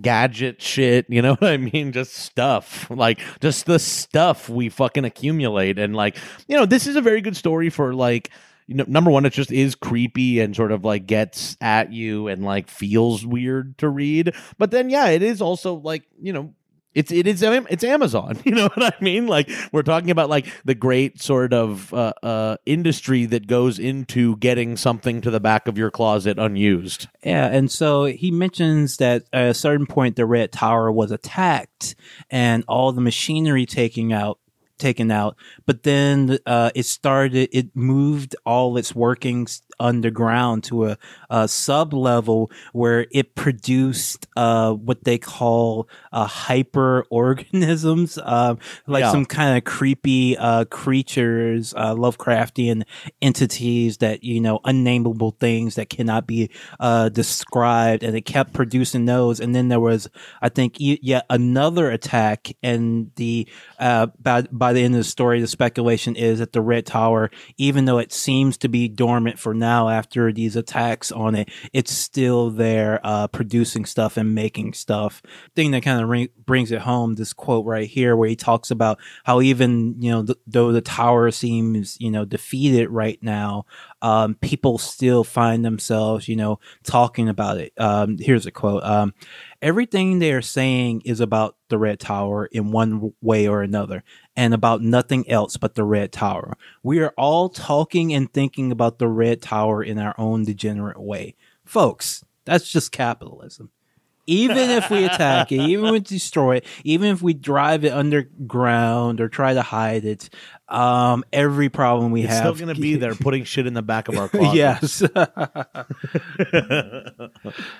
gadget 0.00 0.60
shit 0.62 1.06
you 1.08 1.22
know 1.22 1.34
what 1.38 1.50
i 1.50 1.56
mean? 1.56 1.92
Just 1.92 2.14
stuff 2.14 2.90
like 2.90 3.20
just 3.40 3.66
the 3.66 3.78
stuff 3.78 4.48
we 4.48 4.68
fucking 4.68 5.04
accumulate. 5.04 5.78
And 5.78 5.94
like 5.94 6.16
you 6.46 6.56
know 6.56 6.66
this 6.66 6.86
is 6.86 6.96
a 6.96 7.00
very 7.00 7.20
good 7.20 7.36
story 7.36 7.70
for 7.70 7.94
like 7.94 8.30
you 8.66 8.74
know 8.74 8.84
number 8.86 9.10
one 9.10 9.24
it 9.24 9.32
just 9.32 9.50
is 9.50 9.74
creepy 9.74 10.40
and 10.40 10.54
sort 10.54 10.72
of 10.72 10.84
like 10.84 11.06
gets 11.06 11.56
at 11.60 11.92
you 11.92 12.28
and 12.28 12.44
like 12.44 12.68
feels 12.68 13.24
weird 13.24 13.78
to 13.78 13.88
read. 13.88 14.34
But 14.58 14.70
then 14.70 14.90
yeah 14.90 15.08
it 15.08 15.22
is 15.22 15.40
also 15.40 15.74
like 15.74 16.04
you 16.20 16.32
know 16.32 16.54
it's 16.98 17.12
it 17.12 17.28
is 17.28 17.42
it's 17.42 17.84
Amazon. 17.84 18.36
You 18.48 18.54
know 18.54 18.68
what 18.74 18.94
I 18.98 19.04
mean? 19.04 19.26
Like 19.26 19.50
we're 19.72 19.82
talking 19.82 20.10
about 20.10 20.30
like 20.30 20.46
the 20.64 20.74
great 20.74 21.20
sort 21.20 21.52
of 21.52 21.92
uh, 21.92 22.14
uh, 22.22 22.56
industry 22.64 23.26
that 23.26 23.46
goes 23.46 23.78
into 23.78 24.36
getting 24.38 24.76
something 24.76 25.20
to 25.20 25.30
the 25.30 25.38
back 25.38 25.68
of 25.68 25.76
your 25.76 25.90
closet 25.90 26.38
unused. 26.38 27.08
Yeah, 27.22 27.46
and 27.46 27.70
so 27.70 28.06
he 28.06 28.30
mentions 28.30 28.96
that 28.96 29.24
at 29.34 29.50
a 29.50 29.54
certain 29.54 29.86
point 29.86 30.16
the 30.16 30.24
Red 30.24 30.50
Tower 30.50 30.90
was 30.90 31.10
attacked 31.10 31.94
and 32.30 32.64
all 32.68 32.90
the 32.92 33.02
machinery 33.02 33.66
taken 33.66 34.12
out 34.12 34.38
taken 34.78 35.10
out 35.10 35.36
but 35.66 35.82
then 35.82 36.38
uh, 36.46 36.70
it 36.74 36.84
started 36.86 37.48
it 37.52 37.74
moved 37.74 38.34
all 38.46 38.76
its 38.76 38.94
workings 38.94 39.62
underground 39.80 40.64
to 40.64 40.86
a, 40.86 40.98
a 41.30 41.46
sub 41.46 41.92
level 41.94 42.50
where 42.72 43.06
it 43.12 43.34
produced 43.36 44.26
uh, 44.36 44.72
what 44.72 45.04
they 45.04 45.18
call 45.18 45.88
uh, 46.12 46.26
hyper 46.26 47.04
organisms 47.10 48.18
um, 48.24 48.58
like 48.86 49.02
Yeah. 49.02 49.12
some 49.12 49.24
kind 49.24 49.56
of 49.56 49.64
creepy 49.64 50.36
uh, 50.36 50.64
creatures 50.64 51.74
uh, 51.76 51.94
lovecraftian 51.94 52.82
entities 53.22 53.98
that 53.98 54.24
you 54.24 54.40
know 54.40 54.58
unnameable 54.64 55.32
things 55.38 55.76
that 55.76 55.88
cannot 55.88 56.26
be 56.26 56.50
uh, 56.80 57.08
described 57.08 58.02
and 58.02 58.16
it 58.16 58.22
kept 58.22 58.52
producing 58.52 59.04
those 59.04 59.38
and 59.40 59.54
then 59.54 59.68
there 59.68 59.80
was 59.80 60.08
i 60.42 60.48
think 60.48 60.74
yet 60.78 61.24
another 61.30 61.90
attack 61.90 62.52
and 62.62 63.10
the 63.16 63.46
uh, 63.78 64.08
by, 64.20 64.42
by 64.42 64.72
the 64.72 64.82
end 64.82 64.94
of 64.94 65.00
the 65.00 65.04
story, 65.04 65.40
the 65.40 65.46
speculation 65.46 66.16
is 66.16 66.38
that 66.38 66.52
the 66.52 66.60
Red 66.60 66.86
Tower, 66.86 67.30
even 67.56 67.84
though 67.84 67.98
it 67.98 68.12
seems 68.12 68.56
to 68.58 68.68
be 68.68 68.88
dormant 68.88 69.38
for 69.38 69.54
now 69.54 69.88
after 69.88 70.32
these 70.32 70.56
attacks 70.56 71.12
on 71.12 71.34
it, 71.34 71.50
it's 71.72 71.92
still 71.92 72.50
there 72.50 73.00
uh, 73.04 73.28
producing 73.28 73.84
stuff 73.84 74.16
and 74.16 74.34
making 74.34 74.72
stuff. 74.72 75.22
Thing 75.54 75.70
that 75.72 75.82
kind 75.82 76.02
of 76.02 76.08
ring- 76.08 76.28
brings 76.44 76.72
it 76.72 76.80
home, 76.80 77.14
this 77.14 77.32
quote 77.32 77.66
right 77.66 77.88
here, 77.88 78.16
where 78.16 78.28
he 78.28 78.36
talks 78.36 78.70
about 78.70 78.98
how 79.24 79.40
even, 79.40 80.00
you 80.00 80.10
know, 80.10 80.24
th- 80.24 80.38
though 80.46 80.72
the 80.72 80.80
tower 80.80 81.30
seems, 81.30 82.00
you 82.00 82.10
know, 82.10 82.24
defeated 82.24 82.90
right 82.90 83.18
now, 83.22 83.64
um, 84.02 84.34
people 84.36 84.78
still 84.78 85.24
find 85.24 85.64
themselves, 85.64 86.28
you 86.28 86.36
know, 86.36 86.58
talking 86.84 87.28
about 87.28 87.58
it. 87.58 87.72
Um, 87.76 88.16
here's 88.18 88.46
a 88.46 88.50
quote. 88.50 88.82
Um, 88.82 89.14
everything 89.60 90.18
they 90.18 90.32
are 90.32 90.42
saying 90.42 91.02
is 91.04 91.20
about 91.20 91.56
the 91.68 91.78
Red 91.78 92.00
Tower 92.00 92.46
in 92.46 92.70
one 92.70 93.12
way 93.20 93.48
or 93.48 93.62
another, 93.62 94.02
and 94.36 94.54
about 94.54 94.82
nothing 94.82 95.28
else 95.28 95.56
but 95.56 95.74
the 95.74 95.84
Red 95.84 96.12
Tower. 96.12 96.56
We 96.82 97.00
are 97.00 97.14
all 97.16 97.48
talking 97.48 98.12
and 98.12 98.32
thinking 98.32 98.72
about 98.72 98.98
the 98.98 99.08
Red 99.08 99.42
Tower 99.42 99.82
in 99.82 99.98
our 99.98 100.14
own 100.18 100.44
degenerate 100.44 101.00
way. 101.00 101.34
Folks, 101.64 102.24
that's 102.44 102.70
just 102.70 102.92
capitalism. 102.92 103.70
Even 104.28 104.58
if 104.58 104.90
we 104.90 105.04
attack 105.04 105.52
it, 105.52 105.60
even 105.60 105.86
if 105.86 105.92
we 105.92 106.00
destroy 106.00 106.56
it, 106.56 106.66
even 106.84 107.08
if 107.08 107.22
we 107.22 107.32
drive 107.32 107.86
it 107.86 107.94
underground 107.94 109.22
or 109.22 109.28
try 109.30 109.54
to 109.54 109.62
hide 109.62 110.04
it, 110.04 110.28
um, 110.68 111.24
every 111.32 111.70
problem 111.70 112.12
we 112.12 112.20
have. 112.22 112.30
It's 112.30 112.40
have 112.40 112.56
still 112.56 112.66
going 112.66 112.76
to 112.76 112.80
be 112.80 112.96
there, 112.96 113.14
putting 113.14 113.44
shit 113.44 113.66
in 113.66 113.72
the 113.72 113.80
back 113.80 114.08
of 114.08 114.18
our 114.18 114.28
closet. 114.28 114.54
yes. 114.54 115.02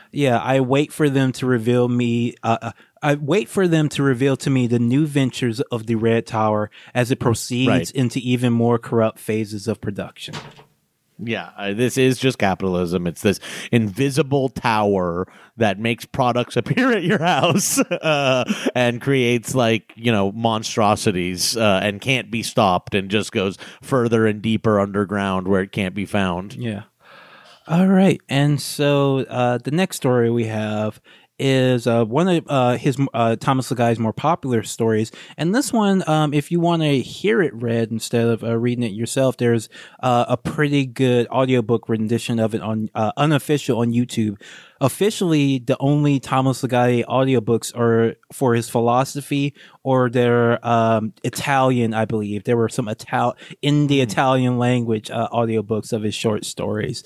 yeah, 0.13 0.39
I 0.39 0.61
wait 0.61 0.91
for 0.91 1.11
them 1.11 1.33
to 1.33 1.45
reveal 1.45 1.87
me. 1.87 2.35
Uh, 2.43 2.57
uh, 2.63 2.73
I 3.03 3.15
wait 3.15 3.49
for 3.49 3.69
them 3.69 3.89
to 3.91 4.03
reveal 4.03 4.37
to 4.39 4.51
me 4.51 4.67
the 4.67 4.79
new 4.79 5.07
ventures 5.07 5.61
of 5.61 5.87
the 5.87 5.95
Red 5.95 6.27
Tower 6.27 6.71
as 6.95 7.11
it 7.11 7.21
proceeds 7.21 7.69
Right. 7.69 7.91
into 7.93 8.19
even 8.21 8.53
more 8.53 8.79
corrupt 8.79 9.19
phases 9.19 9.69
of 9.69 9.81
production. 9.81 10.35
Yeah, 11.21 11.51
uh, 11.57 11.73
this 11.75 11.99
is 11.99 12.19
just 12.19 12.39
capitalism. 12.39 13.09
It's 13.09 13.23
this 13.23 13.41
invisible 13.73 14.49
tower 14.51 15.27
that 15.57 15.81
makes 15.81 16.05
products 16.05 16.57
appear 16.61 16.93
at 16.93 17.03
your 17.03 17.19
house 17.19 17.79
uh, 17.91 18.45
and 18.77 19.01
creates 19.01 19.53
like 19.55 19.93
you 19.97 20.13
know 20.13 20.31
monstrosities 20.31 21.57
uh, 21.57 21.81
and 21.83 22.01
can't 22.01 22.31
be 22.31 22.45
stopped 22.45 22.95
and 22.95 23.11
just 23.11 23.33
goes 23.33 23.59
further 23.83 24.27
and 24.29 24.41
deeper 24.43 24.79
underground 24.79 25.49
where 25.49 25.63
it 25.63 25.73
can't 25.73 25.95
be 25.95 26.07
found. 26.07 26.55
Yeah. 26.55 26.85
All 27.67 27.89
right, 27.89 28.21
and 28.29 28.61
so 28.61 29.19
uh, 29.29 29.59
the 29.59 29.73
next 29.73 29.97
story 29.97 30.31
we 30.31 30.45
have 30.45 31.01
is 31.39 31.87
uh, 31.87 32.05
one 32.05 32.29
of 32.29 32.45
uh, 32.49 32.77
his 32.77 32.97
uh, 33.15 33.37
Thomas 33.37 33.71
Guy's 33.73 33.99
more 33.99 34.13
popular 34.13 34.63
stories, 34.63 35.13
and 35.37 35.55
this 35.55 35.73
one, 35.73 36.03
um, 36.09 36.35
if 36.35 36.51
you 36.51 36.61
want 36.61 36.83
to 36.83 37.01
hear 37.01 37.41
it 37.43 37.55
read 37.55 37.91
instead 37.91 38.27
of 38.27 38.43
uh, 38.43 38.57
reading 38.57 38.85
it 38.85 38.93
yourself, 38.93 39.37
there's 39.37 39.69
uh, 40.03 40.25
a 40.29 40.37
pretty 40.37 40.87
good 40.87 41.29
audiobook 41.29 41.89
rendition 41.89 42.39
of 42.39 42.55
it 42.55 42.63
on 42.63 42.91
uh, 42.95 43.13
unofficial 43.17 43.79
on 43.81 43.93
YouTube. 43.93 44.41
Officially, 44.81 45.59
the 45.59 45.77
only 45.81 46.21
Thomas 46.21 46.63
Guy 46.63 47.05
audiobooks 47.09 47.77
are 47.77 48.15
for 48.33 48.55
his 48.55 48.69
philosophy 48.69 49.55
or 49.83 50.09
they're 50.09 50.65
um, 50.67 51.13
Italian, 51.25 51.95
I 51.95 52.05
believe. 52.05 52.45
There 52.45 52.57
were 52.57 52.69
some 52.69 52.89
Ital- 52.89 53.37
in 53.61 53.89
the 53.89 54.01
Italian 54.01 54.59
language 54.59 55.11
uh, 55.11 55.29
audiobooks 55.31 55.93
of 55.93 56.03
his 56.03 56.15
short 56.15 56.45
stories. 56.45 57.03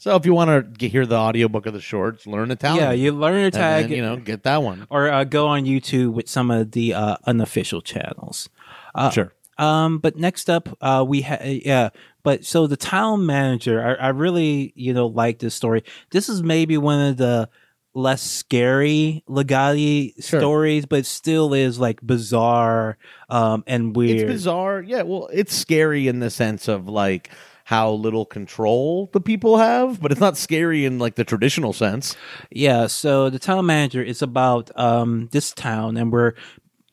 So 0.00 0.16
if 0.16 0.24
you 0.24 0.32
want 0.32 0.78
to 0.78 0.88
hear 0.88 1.04
the 1.04 1.16
audiobook 1.16 1.66
of 1.66 1.74
the 1.74 1.80
shorts, 1.80 2.26
learn 2.26 2.50
Italian. 2.50 2.82
Yeah, 2.82 2.92
you 2.92 3.12
learn 3.12 3.44
and 3.44 3.52
tag, 3.52 3.88
then, 3.88 3.92
you 3.98 4.02
know, 4.02 4.16
get 4.16 4.44
that 4.44 4.62
one. 4.62 4.86
or 4.88 5.10
uh, 5.10 5.24
go 5.24 5.46
on 5.46 5.64
YouTube 5.66 6.14
with 6.14 6.26
some 6.26 6.50
of 6.50 6.70
the 6.70 6.94
uh, 6.94 7.16
unofficial 7.26 7.82
channels. 7.82 8.48
Uh, 8.94 9.10
sure. 9.10 9.34
Um, 9.58 9.98
but 9.98 10.16
next 10.16 10.48
up, 10.48 10.70
uh, 10.80 11.04
we 11.06 11.20
have 11.20 11.44
yeah. 11.44 11.90
But 12.22 12.46
so 12.46 12.66
the 12.66 12.78
town 12.78 13.26
manager, 13.26 13.98
I, 14.00 14.06
I 14.06 14.08
really 14.08 14.72
you 14.74 14.94
know 14.94 15.06
like 15.06 15.38
this 15.38 15.54
story. 15.54 15.84
This 16.12 16.30
is 16.30 16.42
maybe 16.42 16.78
one 16.78 17.00
of 17.10 17.18
the 17.18 17.50
less 17.92 18.22
scary 18.22 19.22
Ligotti 19.28 20.14
Sure. 20.24 20.40
stories, 20.40 20.86
but 20.86 21.04
still 21.04 21.52
is 21.52 21.78
like 21.78 22.00
bizarre 22.00 22.96
um, 23.28 23.64
and 23.66 23.94
weird. 23.94 24.20
It's 24.20 24.32
bizarre. 24.32 24.80
Yeah, 24.80 25.02
well, 25.02 25.28
it's 25.30 25.54
scary 25.54 26.08
in 26.08 26.20
the 26.20 26.30
sense 26.30 26.68
of 26.68 26.88
like 26.88 27.28
how 27.70 27.92
little 27.92 28.26
control 28.26 29.08
the 29.12 29.20
people 29.20 29.56
have, 29.58 30.00
but 30.02 30.10
it's 30.10 30.20
not 30.20 30.36
scary 30.36 30.84
in 30.84 30.98
like 30.98 31.14
the 31.14 31.22
traditional 31.22 31.72
sense. 31.72 32.16
Yeah, 32.50 32.88
so 32.88 33.30
the 33.30 33.38
town 33.38 33.64
manager 33.64 34.02
is 34.02 34.22
about 34.22 34.76
um, 34.76 35.28
this 35.30 35.52
town, 35.52 35.96
and 35.96 36.12
we're 36.12 36.32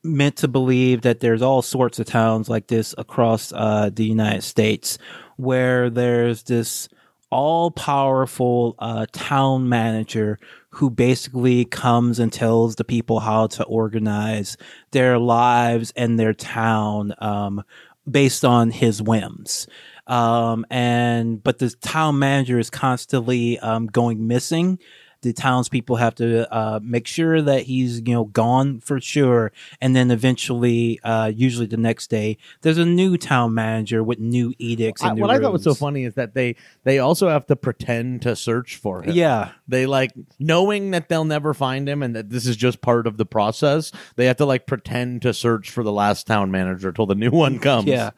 meant 0.03 0.35
to 0.35 0.47
believe 0.47 1.01
that 1.01 1.19
there's 1.19 1.41
all 1.41 1.63
sorts 1.63 1.97
of 1.97 2.05
towns 2.05 2.47
like 2.47 2.67
this 2.67 2.93
across 2.99 3.51
uh, 3.53 3.89
the 3.91 4.05
United 4.05 4.43
States 4.43 4.99
where 5.37 5.89
there's 5.89 6.43
this 6.43 6.89
all 7.31 7.71
powerful 7.71 8.75
uh, 8.77 9.07
town 9.11 9.67
manager 9.67 10.37
who 10.69 10.91
basically 10.91 11.65
comes 11.65 12.19
and 12.19 12.31
tells 12.31 12.75
the 12.75 12.83
people 12.83 13.19
how 13.19 13.47
to 13.47 13.63
organize 13.63 14.57
their 14.91 15.17
lives 15.17 15.91
and 15.95 16.19
their 16.19 16.35
town 16.35 17.15
um, 17.17 17.63
based 18.09 18.45
on 18.45 18.69
his 18.69 19.01
whims 19.01 19.67
um, 20.07 20.65
and 20.69 21.43
but 21.43 21.59
the 21.59 21.69
town 21.69 22.17
manager 22.19 22.57
is 22.57 22.69
constantly 22.69 23.59
um, 23.59 23.87
going 23.87 24.27
missing. 24.27 24.79
The 25.21 25.33
townspeople 25.33 25.95
have 25.95 26.13
to 26.15 26.53
uh, 26.53 26.79
make 26.81 27.07
sure 27.07 27.41
that 27.41 27.63
he's 27.63 28.01
you 28.05 28.13
know 28.13 28.25
gone 28.25 28.79
for 28.81 29.01
sure, 29.01 29.51
and 29.81 29.95
then 29.95 30.11
eventually, 30.11 30.99
uh, 31.03 31.31
usually 31.35 31.65
the 31.65 31.75
next 31.75 32.11
day, 32.11 32.37
there's 32.61 32.77
a 32.77 32.85
new 32.85 33.17
town 33.17 33.55
manager 33.55 34.03
with 34.03 34.19
new 34.19 34.53
edicts. 34.59 35.01
I, 35.01 35.07
And 35.07 35.15
new 35.15 35.23
what 35.23 35.31
I 35.31 35.39
thought 35.39 35.53
was 35.53 35.63
so 35.63 35.73
funny 35.73 36.03
is 36.05 36.13
that 36.13 36.35
they 36.35 36.55
they 36.83 36.99
also 36.99 37.29
have 37.29 37.47
to 37.47 37.55
pretend 37.55 38.21
to 38.21 38.35
search 38.35 38.75
for 38.75 39.01
him. 39.01 39.15
Yeah, 39.15 39.53
They 39.67 39.87
like 39.87 40.11
knowing 40.37 40.91
that 40.91 41.09
they'll 41.09 41.25
never 41.25 41.55
find 41.55 41.89
him 41.89 42.03
and 42.03 42.15
that 42.15 42.29
this 42.29 42.45
is 42.45 42.55
just 42.55 42.81
part 42.81 43.07
of 43.07 43.17
the 43.17 43.25
process. 43.25 43.91
They 44.17 44.27
have 44.27 44.37
to 44.37 44.45
like 44.45 44.67
pretend 44.67 45.23
to 45.23 45.33
search 45.33 45.71
for 45.71 45.83
the 45.83 45.91
last 45.91 46.27
town 46.27 46.51
manager 46.51 46.91
till 46.91 47.07
the 47.07 47.15
new 47.15 47.31
one 47.31 47.57
comes. 47.57 47.87
Yeah, 47.87 48.11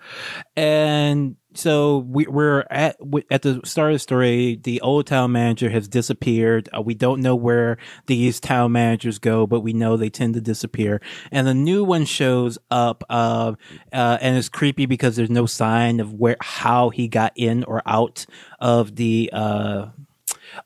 and 0.58 1.38
so 1.56 2.00
we, 2.00 2.28
we're 2.28 2.66
at 2.70 2.98
at 3.32 3.42
the 3.42 3.62
start 3.64 3.92
of 3.92 3.96
the 3.96 4.00
story. 4.00 4.60
The 4.62 4.82
old 4.82 5.08
town 5.08 5.32
manager 5.32 5.70
has 5.70 5.88
disappeared. 5.88 6.70
Uh, 6.76 6.82
we 6.82 6.94
don't 6.94 7.22
know 7.22 7.36
where 7.36 7.78
these 8.06 8.40
town 8.40 8.72
managers 8.72 9.18
go, 9.18 9.48
but 9.48 9.62
we 9.62 9.74
know 9.74 9.98
they 9.98 10.10
tend 10.10 10.36
to 10.36 10.42
disappear. 10.42 11.02
And 11.32 11.48
the 11.48 11.56
new 11.56 11.84
one 11.84 12.06
shows 12.06 12.60
up, 12.70 13.04
uh, 13.10 13.54
uh, 13.92 14.18
and 14.22 14.38
it's 14.38 14.50
creepy 14.50 14.86
because 14.86 15.16
there's 15.16 15.32
no 15.32 15.48
sign 15.48 16.00
of 16.00 16.14
where 16.14 16.38
how 16.40 16.90
he 16.90 17.08
got 17.08 17.34
in 17.36 17.64
or 17.64 17.82
out 17.86 18.26
of 18.60 18.96
the. 18.96 19.30
Uh, 19.34 19.88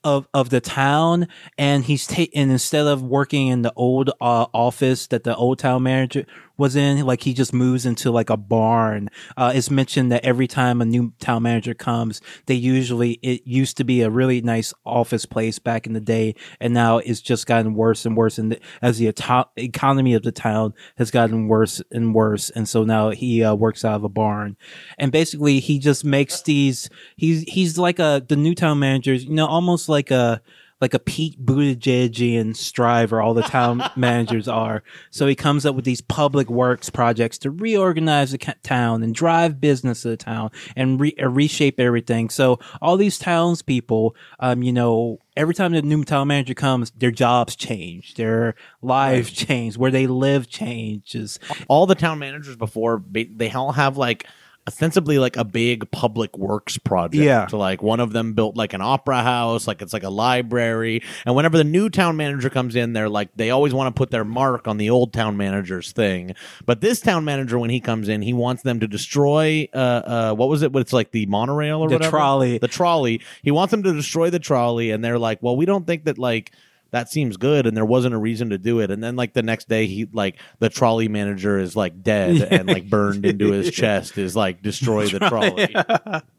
of 0.04 0.30
of 0.34 0.50
the 0.50 0.62
town 0.62 1.28
and 1.58 1.84
he's 1.84 2.08
taken 2.08 2.50
instead 2.50 2.88
of 2.88 3.04
working 3.04 3.48
in 3.48 3.63
the 3.63 3.74
old 3.75 4.12
uh, 4.22 4.46
office 4.54 5.08
that 5.08 5.25
the 5.25 5.36
old 5.36 5.60
town 5.60 5.84
manager 5.84 6.25
was 6.57 6.75
in 6.75 7.05
like 7.05 7.24
he 7.24 7.33
just 7.33 7.53
moves 7.53 7.86
into 7.86 8.12
like 8.12 8.29
a 8.29 8.38
barn. 8.38 9.10
Uh, 9.36 9.51
it's 9.55 9.69
mentioned 9.69 10.12
that 10.12 10.24
every 10.24 10.48
time 10.48 10.81
a 10.81 10.86
new 10.86 11.13
town 11.19 11.43
manager 11.43 11.74
comes 11.74 12.22
they 12.45 12.53
usually 12.53 13.13
it 13.22 13.41
used 13.45 13.77
to 13.77 13.83
be 13.83 14.01
a 14.01 14.10
really 14.10 14.41
nice 14.41 14.74
office 14.86 15.25
place 15.25 15.60
back 15.60 15.88
in 15.88 15.93
the 15.93 16.00
day 16.00 16.36
and 16.60 16.74
now 16.74 16.98
it's 16.98 17.22
just 17.22 17.48
gotten 17.48 17.74
worse 17.74 18.05
and 18.05 18.15
worse 18.15 18.38
and 18.38 18.60
as 18.81 18.98
the 18.98 19.12
eto- 19.12 19.48
economy 19.57 20.13
of 20.13 20.24
the 20.24 20.31
town 20.31 20.74
has 20.98 21.12
gotten 21.12 21.48
worse 21.48 21.81
and 21.91 22.13
worse 22.13 22.50
and 22.51 22.67
so 22.67 22.83
now 22.83 23.10
he 23.10 23.43
uh, 23.43 23.53
works 23.53 23.83
out 23.83 23.95
of 23.95 24.03
a 24.03 24.10
barn. 24.10 24.55
And 24.98 25.12
basically 25.12 25.60
he 25.60 25.79
just 25.79 26.05
makes 26.05 26.41
these 26.41 26.89
he's 27.15 27.43
he's 27.43 27.77
like 27.77 28.00
a 28.00 28.24
the 28.27 28.36
new 28.36 28.55
town 28.55 28.79
managers 28.79 29.25
you 29.25 29.33
know 29.33 29.48
almost 29.48 29.89
like 29.89 30.12
a 30.12 30.41
like 30.84 30.94
a 30.94 31.00
Pete 31.00 31.44
Buttigiegian 31.44 32.54
striver 32.58 33.22
all 33.22 33.34
the 33.34 33.42
town 33.42 33.82
managers 33.96 34.50
are. 34.50 34.84
So 35.12 35.28
he 35.28 35.34
comes 35.34 35.66
up 35.66 35.75
with 35.75 35.86
these 35.86 36.02
public 36.02 36.50
works 36.50 36.90
projects 36.90 37.38
to 37.40 37.52
reorganize 37.52 38.34
the 38.34 38.38
town 38.63 39.02
and 39.02 39.16
drive 39.16 39.62
business 39.62 40.02
to 40.02 40.10
the 40.10 40.18
town 40.18 40.52
and 40.75 41.00
re- 41.00 41.16
uh, 41.18 41.30
reshape 41.30 41.80
everything. 41.80 42.30
So 42.30 42.60
all 42.82 42.98
these 42.98 43.18
townspeople, 43.18 44.13
um, 44.42 44.62
you 44.62 44.74
know, 44.74 45.20
every 45.38 45.54
time 45.54 45.72
the 45.72 45.82
new 45.82 46.04
town 46.04 46.28
manager 46.28 46.54
comes, 46.54 46.92
their 46.92 47.12
jobs 47.12 47.56
change, 47.56 48.16
their 48.16 48.56
lives 48.82 49.32
change, 49.32 49.78
where 49.78 49.90
they 49.90 50.06
live 50.06 50.50
changes. 50.50 51.40
all 51.70 51.86
the 51.88 51.96
town 51.96 52.20
managers 52.20 52.58
before 52.58 53.02
they 53.10 53.52
all 53.52 53.72
have 53.72 53.96
like 53.96 54.28
ostensibly 54.67 55.20
like 55.20 55.36
a 55.36 55.43
big 55.43 55.89
public 55.91 56.38
works 56.38 56.77
project. 56.77 57.22
Yeah. 57.24 57.48
so 57.48 57.58
like 57.58 57.84
one 57.84 58.00
of 58.00 58.13
them 58.13 58.34
built 58.34 58.55
like 58.55 58.74
an 58.74 58.79
opera 58.82 59.22
house 59.22 59.67
like 59.67 59.82
it's 59.82 59.91
like 59.93 60.03
a 60.03 60.10
library. 60.10 61.01
And 61.25 61.36
whenever 61.36 61.58
the 61.58 61.63
new 61.65 61.89
town 61.89 62.15
manager 62.15 62.50
comes 62.50 62.75
in 62.75 62.93
they're 62.93 63.10
like 63.10 63.29
they 63.36 63.50
always 63.50 63.74
want 63.74 63.93
to 63.93 63.98
put 63.98 64.10
their 64.12 64.24
mark 64.24 64.67
on 64.67 64.77
the 64.77 64.89
old 64.89 65.12
town 65.12 65.36
manager's 65.36 65.91
thing. 65.91 66.36
But 66.65 66.79
this 66.82 67.01
town 67.01 67.25
manager 67.25 67.60
when 67.60 67.70
he 67.70 67.82
comes 67.82 68.08
in 68.08 68.22
he 68.22 68.32
wants 68.34 68.63
them 68.63 68.79
to 68.79 68.88
destroy 68.88 69.67
uh 69.74 69.77
uh 69.77 70.34
what 70.34 70.48
was 70.48 70.62
it 70.62 70.74
it's 70.75 70.93
like 70.93 71.12
the 71.12 71.25
monorail 71.25 71.82
or 71.82 71.89
The 71.89 71.96
whatever? 71.96 72.10
trolley. 72.17 72.58
the 72.58 72.67
trolley. 72.70 73.22
He 73.41 73.51
wants 73.51 73.72
them 73.72 73.84
to 73.84 73.91
destroy 73.93 74.29
the 74.29 74.39
trolley 74.39 74.91
and 74.91 75.03
they're 75.03 75.20
like 75.20 75.43
well 75.43 75.58
we 75.58 75.65
don't 75.65 75.86
think 75.86 76.05
that 76.05 76.17
like 76.17 76.51
that 76.94 77.10
seems 77.10 77.38
good 77.38 77.66
and 77.66 77.76
there 77.76 77.84
wasn't 77.84 78.14
a 78.14 78.18
reason 78.20 78.52
to 78.52 78.60
do 78.60 78.80
it. 78.80 78.92
And 78.92 79.04
then 79.04 79.16
like 79.16 79.34
the 79.34 79.42
next 79.42 79.68
day 79.68 79.88
he 79.88 80.08
like 80.14 80.40
the 80.60 80.70
trolley 80.70 81.08
manager 81.08 81.58
is 81.58 81.76
like 81.76 82.04
dead 82.04 82.40
and 82.52 82.70
like 82.70 82.88
burned 82.88 83.26
into 83.26 83.52
his 83.52 83.72
chest 83.72 84.20
is 84.20 84.36
like 84.36 84.62
destroy 84.62 85.08
the 85.08 85.20
trolley. 85.20 85.76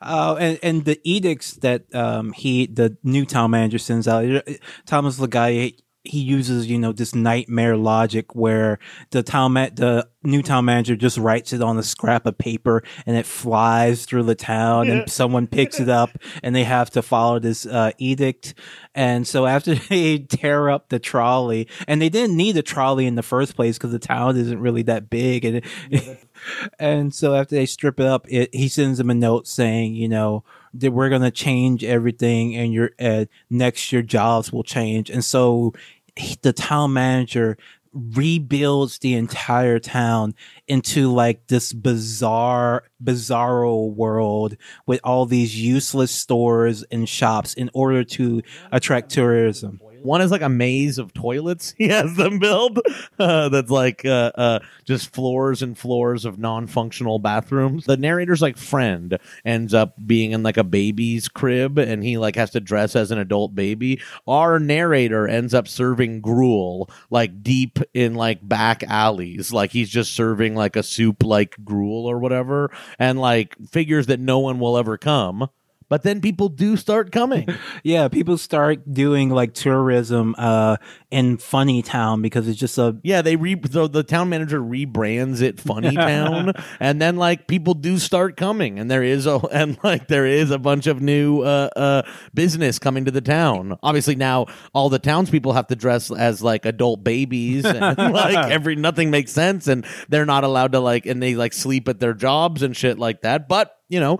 Uh, 0.00 0.36
and, 0.40 0.58
and 0.62 0.84
the 0.86 0.98
edicts 1.04 1.52
that 1.56 1.94
um, 1.94 2.32
he, 2.32 2.64
the 2.64 2.96
new 3.02 3.26
town 3.26 3.50
manager, 3.50 3.76
sends 3.78 4.08
out. 4.08 4.42
Thomas 4.86 5.18
Ligotti, 5.18 5.78
he 6.04 6.20
uses 6.20 6.66
you 6.66 6.78
know 6.78 6.92
this 6.92 7.14
nightmare 7.14 7.76
logic 7.76 8.34
where 8.34 8.78
the 9.10 9.22
town 9.22 9.52
ma- 9.52 9.70
the 9.72 10.06
new 10.22 10.42
town 10.42 10.64
manager 10.64 10.96
just 10.96 11.18
writes 11.18 11.52
it 11.52 11.62
on 11.62 11.78
a 11.78 11.82
scrap 11.82 12.26
of 12.26 12.36
paper 12.36 12.82
and 13.06 13.16
it 13.16 13.26
flies 13.26 14.04
through 14.04 14.22
the 14.22 14.34
town 14.34 14.88
and 14.88 15.10
someone 15.10 15.46
picks 15.46 15.78
it 15.80 15.88
up 15.88 16.10
and 16.42 16.54
they 16.54 16.64
have 16.64 16.90
to 16.90 17.02
follow 17.02 17.38
this 17.38 17.66
uh, 17.66 17.90
edict. 17.98 18.54
And 18.94 19.26
so 19.26 19.46
after 19.46 19.74
they 19.90 20.18
tear 20.18 20.70
up 20.70 20.88
the 20.88 20.98
trolley 20.98 21.68
and 21.86 22.00
they 22.00 22.08
didn't 22.08 22.36
need 22.36 22.56
a 22.56 22.62
trolley 22.62 23.06
in 23.06 23.14
the 23.14 23.22
first 23.22 23.54
place 23.54 23.76
because 23.76 23.92
the 23.92 23.98
town 23.98 24.36
isn't 24.36 24.58
really 24.58 24.82
that 24.82 25.10
big 25.10 25.44
and 25.44 25.62
and 26.78 27.14
so 27.14 27.34
after 27.34 27.54
they 27.54 27.66
strip 27.66 28.00
it 28.00 28.06
up 28.06 28.26
it, 28.28 28.54
he 28.54 28.68
sends 28.68 28.98
them 28.98 29.10
a 29.10 29.14
note 29.14 29.46
saying 29.46 29.94
you 29.94 30.08
know 30.08 30.44
that 30.74 30.92
we're 30.92 31.08
going 31.08 31.22
to 31.22 31.30
change 31.30 31.84
everything 31.84 32.56
and 32.56 32.72
your 32.72 32.90
uh, 33.00 33.26
next 33.50 33.92
year 33.92 34.02
jobs 34.02 34.52
will 34.52 34.62
change. 34.62 35.10
And 35.10 35.24
so 35.24 35.72
he, 36.16 36.36
the 36.42 36.52
town 36.52 36.92
manager 36.92 37.56
rebuilds 37.94 38.98
the 38.98 39.14
entire 39.14 39.78
town 39.78 40.34
into 40.66 41.12
like 41.12 41.46
this 41.46 41.72
bizarre 41.72 42.82
bizarro 43.02 43.94
world 43.94 44.56
with 44.84 45.00
all 45.04 45.26
these 45.26 45.56
useless 45.60 46.10
stores 46.10 46.82
and 46.90 47.08
shops 47.08 47.54
in 47.54 47.70
order 47.72 48.02
to 48.02 48.42
attract 48.72 49.10
tourism 49.10 49.80
One 50.04 50.20
is 50.20 50.30
like 50.30 50.42
a 50.42 50.50
maze 50.50 50.98
of 50.98 51.14
toilets 51.14 51.74
he 51.78 51.88
has 51.88 52.14
them 52.16 52.38
build. 52.38 52.78
Uh, 53.18 53.48
that's 53.48 53.70
like 53.70 54.04
uh, 54.04 54.32
uh, 54.34 54.58
just 54.84 55.12
floors 55.12 55.62
and 55.62 55.76
floors 55.76 56.24
of 56.24 56.38
non-functional 56.38 57.18
bathrooms. 57.18 57.86
The 57.86 57.96
narrator's 57.96 58.42
like 58.42 58.58
friend 58.58 59.18
ends 59.44 59.72
up 59.72 59.94
being 60.06 60.32
in 60.32 60.42
like 60.42 60.56
a 60.56 60.64
baby's 60.64 61.28
crib, 61.28 61.78
and 61.78 62.04
he 62.04 62.18
like 62.18 62.36
has 62.36 62.50
to 62.50 62.60
dress 62.60 62.94
as 62.94 63.10
an 63.10 63.18
adult 63.18 63.54
baby. 63.54 64.00
Our 64.26 64.58
narrator 64.58 65.26
ends 65.26 65.54
up 65.54 65.68
serving 65.68 66.20
gruel 66.20 66.90
like 67.10 67.42
deep 67.42 67.78
in 67.94 68.14
like 68.14 68.46
back 68.46 68.82
alleys, 68.84 69.52
like 69.52 69.70
he's 69.70 69.88
just 69.88 70.14
serving 70.14 70.54
like 70.54 70.76
a 70.76 70.82
soup 70.82 71.22
like 71.22 71.56
gruel 71.64 72.06
or 72.06 72.18
whatever, 72.18 72.70
and 72.98 73.18
like 73.18 73.56
figures 73.70 74.06
that 74.06 74.20
no 74.20 74.38
one 74.38 74.58
will 74.58 74.76
ever 74.76 74.98
come. 74.98 75.48
But 75.94 76.02
then 76.02 76.20
people 76.20 76.48
do 76.48 76.76
start 76.76 77.12
coming. 77.12 77.46
yeah 77.84 78.08
people 78.08 78.36
start 78.36 78.92
doing 78.92 79.30
like 79.30 79.54
tourism 79.54 80.34
uh 80.36 80.76
in 81.12 81.36
funny 81.36 81.82
town 81.82 82.20
because 82.20 82.48
it's 82.48 82.58
just 82.58 82.76
a 82.78 82.96
Yeah, 83.04 83.22
they 83.22 83.36
re 83.36 83.56
so 83.70 83.86
the 83.86 84.02
town 84.02 84.28
manager 84.28 84.60
rebrands 84.60 85.40
it 85.40 85.60
Funny 85.60 85.94
Town, 85.94 86.52
and 86.80 87.00
then 87.00 87.14
like 87.14 87.46
people 87.46 87.74
do 87.74 88.00
start 88.00 88.36
coming, 88.36 88.80
and 88.80 88.90
there 88.90 89.04
is 89.04 89.26
a 89.26 89.36
and 89.52 89.78
like 89.84 90.08
there 90.08 90.26
is 90.26 90.50
a 90.50 90.58
bunch 90.58 90.88
of 90.88 91.00
new 91.00 91.42
uh, 91.42 91.68
uh 91.76 92.02
business 92.34 92.80
coming 92.80 93.04
to 93.04 93.12
the 93.12 93.20
town. 93.20 93.78
Obviously 93.80 94.16
now 94.16 94.46
all 94.72 94.88
the 94.88 94.98
townspeople 94.98 95.52
have 95.52 95.68
to 95.68 95.76
dress 95.76 96.10
as 96.10 96.42
like 96.42 96.66
adult 96.66 97.04
babies, 97.04 97.64
and 97.64 97.96
like 97.96 98.50
every 98.50 98.74
nothing 98.74 99.12
makes 99.12 99.30
sense, 99.30 99.68
and 99.68 99.86
they're 100.08 100.26
not 100.26 100.42
allowed 100.42 100.72
to 100.72 100.80
like 100.80 101.06
and 101.06 101.22
they 101.22 101.36
like 101.36 101.52
sleep 101.52 101.88
at 101.88 102.00
their 102.00 102.14
jobs 102.14 102.64
and 102.64 102.76
shit 102.76 102.98
like 102.98 103.20
that. 103.20 103.46
But 103.46 103.76
you 103.88 104.00
know. 104.00 104.18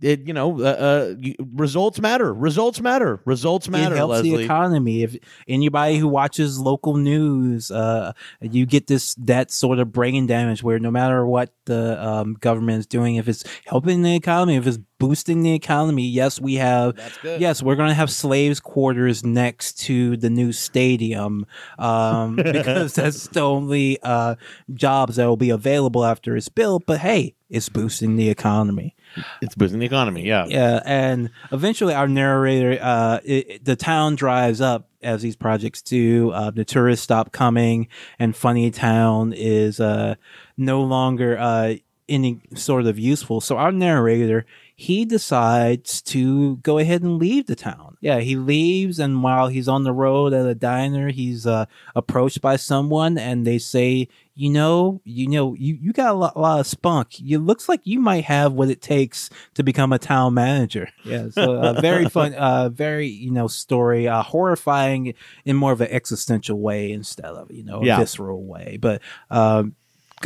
It 0.00 0.26
you 0.26 0.34
know 0.34 0.60
uh, 0.60 0.64
uh, 0.64 1.14
results 1.52 2.00
matter. 2.00 2.32
Results 2.32 2.80
matter. 2.80 3.20
Results 3.24 3.68
matter. 3.68 3.94
it 3.94 3.98
helps 3.98 4.12
Leslie. 4.12 4.36
the 4.36 4.44
economy. 4.44 5.02
If 5.02 5.16
anybody 5.48 5.98
who 5.98 6.08
watches 6.08 6.58
local 6.58 6.96
news, 6.96 7.70
uh, 7.70 8.12
you 8.40 8.66
get 8.66 8.86
this 8.86 9.14
that 9.16 9.50
sort 9.50 9.78
of 9.78 9.92
brain 9.92 10.26
damage 10.26 10.62
where 10.62 10.78
no 10.78 10.90
matter 10.90 11.26
what 11.26 11.52
the 11.66 12.02
um, 12.04 12.34
government 12.34 12.80
is 12.80 12.86
doing, 12.86 13.16
if 13.16 13.28
it's 13.28 13.44
helping 13.66 14.02
the 14.02 14.14
economy, 14.14 14.56
if 14.56 14.66
it's 14.66 14.78
boosting 14.98 15.42
the 15.42 15.52
economy, 15.52 16.06
yes, 16.06 16.40
we 16.40 16.54
have. 16.54 16.96
That's 16.96 17.18
good. 17.18 17.40
Yes, 17.40 17.62
we're 17.62 17.76
going 17.76 17.88
to 17.88 17.94
have 17.94 18.10
slaves' 18.10 18.60
quarters 18.60 19.24
next 19.24 19.78
to 19.80 20.16
the 20.16 20.30
new 20.30 20.52
stadium 20.52 21.46
um, 21.78 22.36
because 22.36 22.94
that's 22.94 23.28
the 23.28 23.40
only 23.40 23.98
uh, 24.02 24.36
jobs 24.72 25.16
that 25.16 25.26
will 25.26 25.36
be 25.36 25.50
available 25.50 26.04
after 26.04 26.36
it's 26.36 26.48
built. 26.48 26.84
But 26.86 27.00
hey, 27.00 27.34
it's 27.50 27.68
boosting 27.68 28.16
the 28.16 28.30
economy. 28.30 28.96
It's 29.40 29.54
boosting 29.54 29.80
the 29.80 29.86
economy. 29.86 30.24
Yeah. 30.24 30.46
Yeah, 30.48 30.80
and 30.84 31.30
eventually 31.52 31.94
our 31.94 32.08
narrator, 32.08 32.78
uh, 32.80 33.20
it, 33.24 33.64
the 33.64 33.76
town 33.76 34.16
drives 34.16 34.60
up 34.60 34.88
as 35.02 35.22
these 35.22 35.36
projects 35.36 35.82
do. 35.82 36.30
Uh, 36.30 36.50
the 36.50 36.64
tourists 36.64 37.04
stop 37.04 37.32
coming, 37.32 37.88
and 38.18 38.34
Funny 38.34 38.70
Town 38.70 39.32
is 39.32 39.80
uh, 39.80 40.14
no 40.56 40.82
longer 40.82 41.38
uh, 41.38 41.74
any 42.08 42.40
sort 42.54 42.86
of 42.86 42.98
useful. 42.98 43.40
So 43.40 43.56
our 43.56 43.72
narrator, 43.72 44.46
he 44.76 45.04
decides 45.04 46.02
to 46.02 46.56
go 46.56 46.78
ahead 46.78 47.02
and 47.02 47.18
leave 47.18 47.46
the 47.46 47.54
town. 47.54 47.96
Yeah, 48.00 48.18
he 48.18 48.34
leaves, 48.36 48.98
and 48.98 49.22
while 49.22 49.48
he's 49.48 49.68
on 49.68 49.84
the 49.84 49.92
road 49.92 50.32
at 50.32 50.46
a 50.46 50.54
diner, 50.54 51.10
he's 51.10 51.46
uh, 51.46 51.66
approached 51.94 52.40
by 52.40 52.56
someone, 52.56 53.16
and 53.16 53.46
they 53.46 53.58
say, 53.58 54.08
"You 54.34 54.50
know, 54.50 55.00
you 55.04 55.28
know, 55.28 55.54
you, 55.54 55.78
you 55.80 55.92
got 55.92 56.10
a 56.10 56.18
lot, 56.18 56.32
a 56.36 56.40
lot 56.40 56.60
of 56.60 56.66
spunk. 56.66 57.20
You 57.20 57.38
looks 57.38 57.68
like 57.68 57.80
you 57.84 58.00
might 58.00 58.24
have 58.24 58.52
what 58.52 58.68
it 58.68 58.82
takes 58.82 59.30
to 59.54 59.62
become 59.62 59.92
a 59.92 59.98
town 59.98 60.34
manager." 60.34 60.88
Yeah, 61.04 61.30
so 61.30 61.54
uh, 61.54 61.80
very 61.80 62.08
fun, 62.08 62.34
uh, 62.34 62.68
very 62.68 63.06
you 63.06 63.30
know, 63.30 63.46
story, 63.46 64.08
uh, 64.08 64.22
horrifying 64.22 65.14
in 65.44 65.56
more 65.56 65.72
of 65.72 65.80
an 65.80 65.88
existential 65.90 66.58
way 66.60 66.90
instead 66.92 67.26
of 67.26 67.50
you 67.50 67.62
know 67.62 67.80
a 67.82 67.86
Yeah. 67.86 68.00
visceral 68.00 68.42
way, 68.44 68.76
but. 68.80 69.00
Um, 69.30 69.76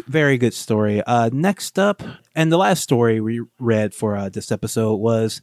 very 0.06 0.38
good 0.38 0.54
story. 0.54 1.02
Uh, 1.02 1.30
next 1.32 1.78
up, 1.78 2.02
and 2.34 2.50
the 2.52 2.56
last 2.56 2.82
story 2.82 3.20
we 3.20 3.42
read 3.58 3.94
for 3.94 4.16
uh, 4.16 4.28
this 4.28 4.52
episode 4.52 4.96
was 4.96 5.40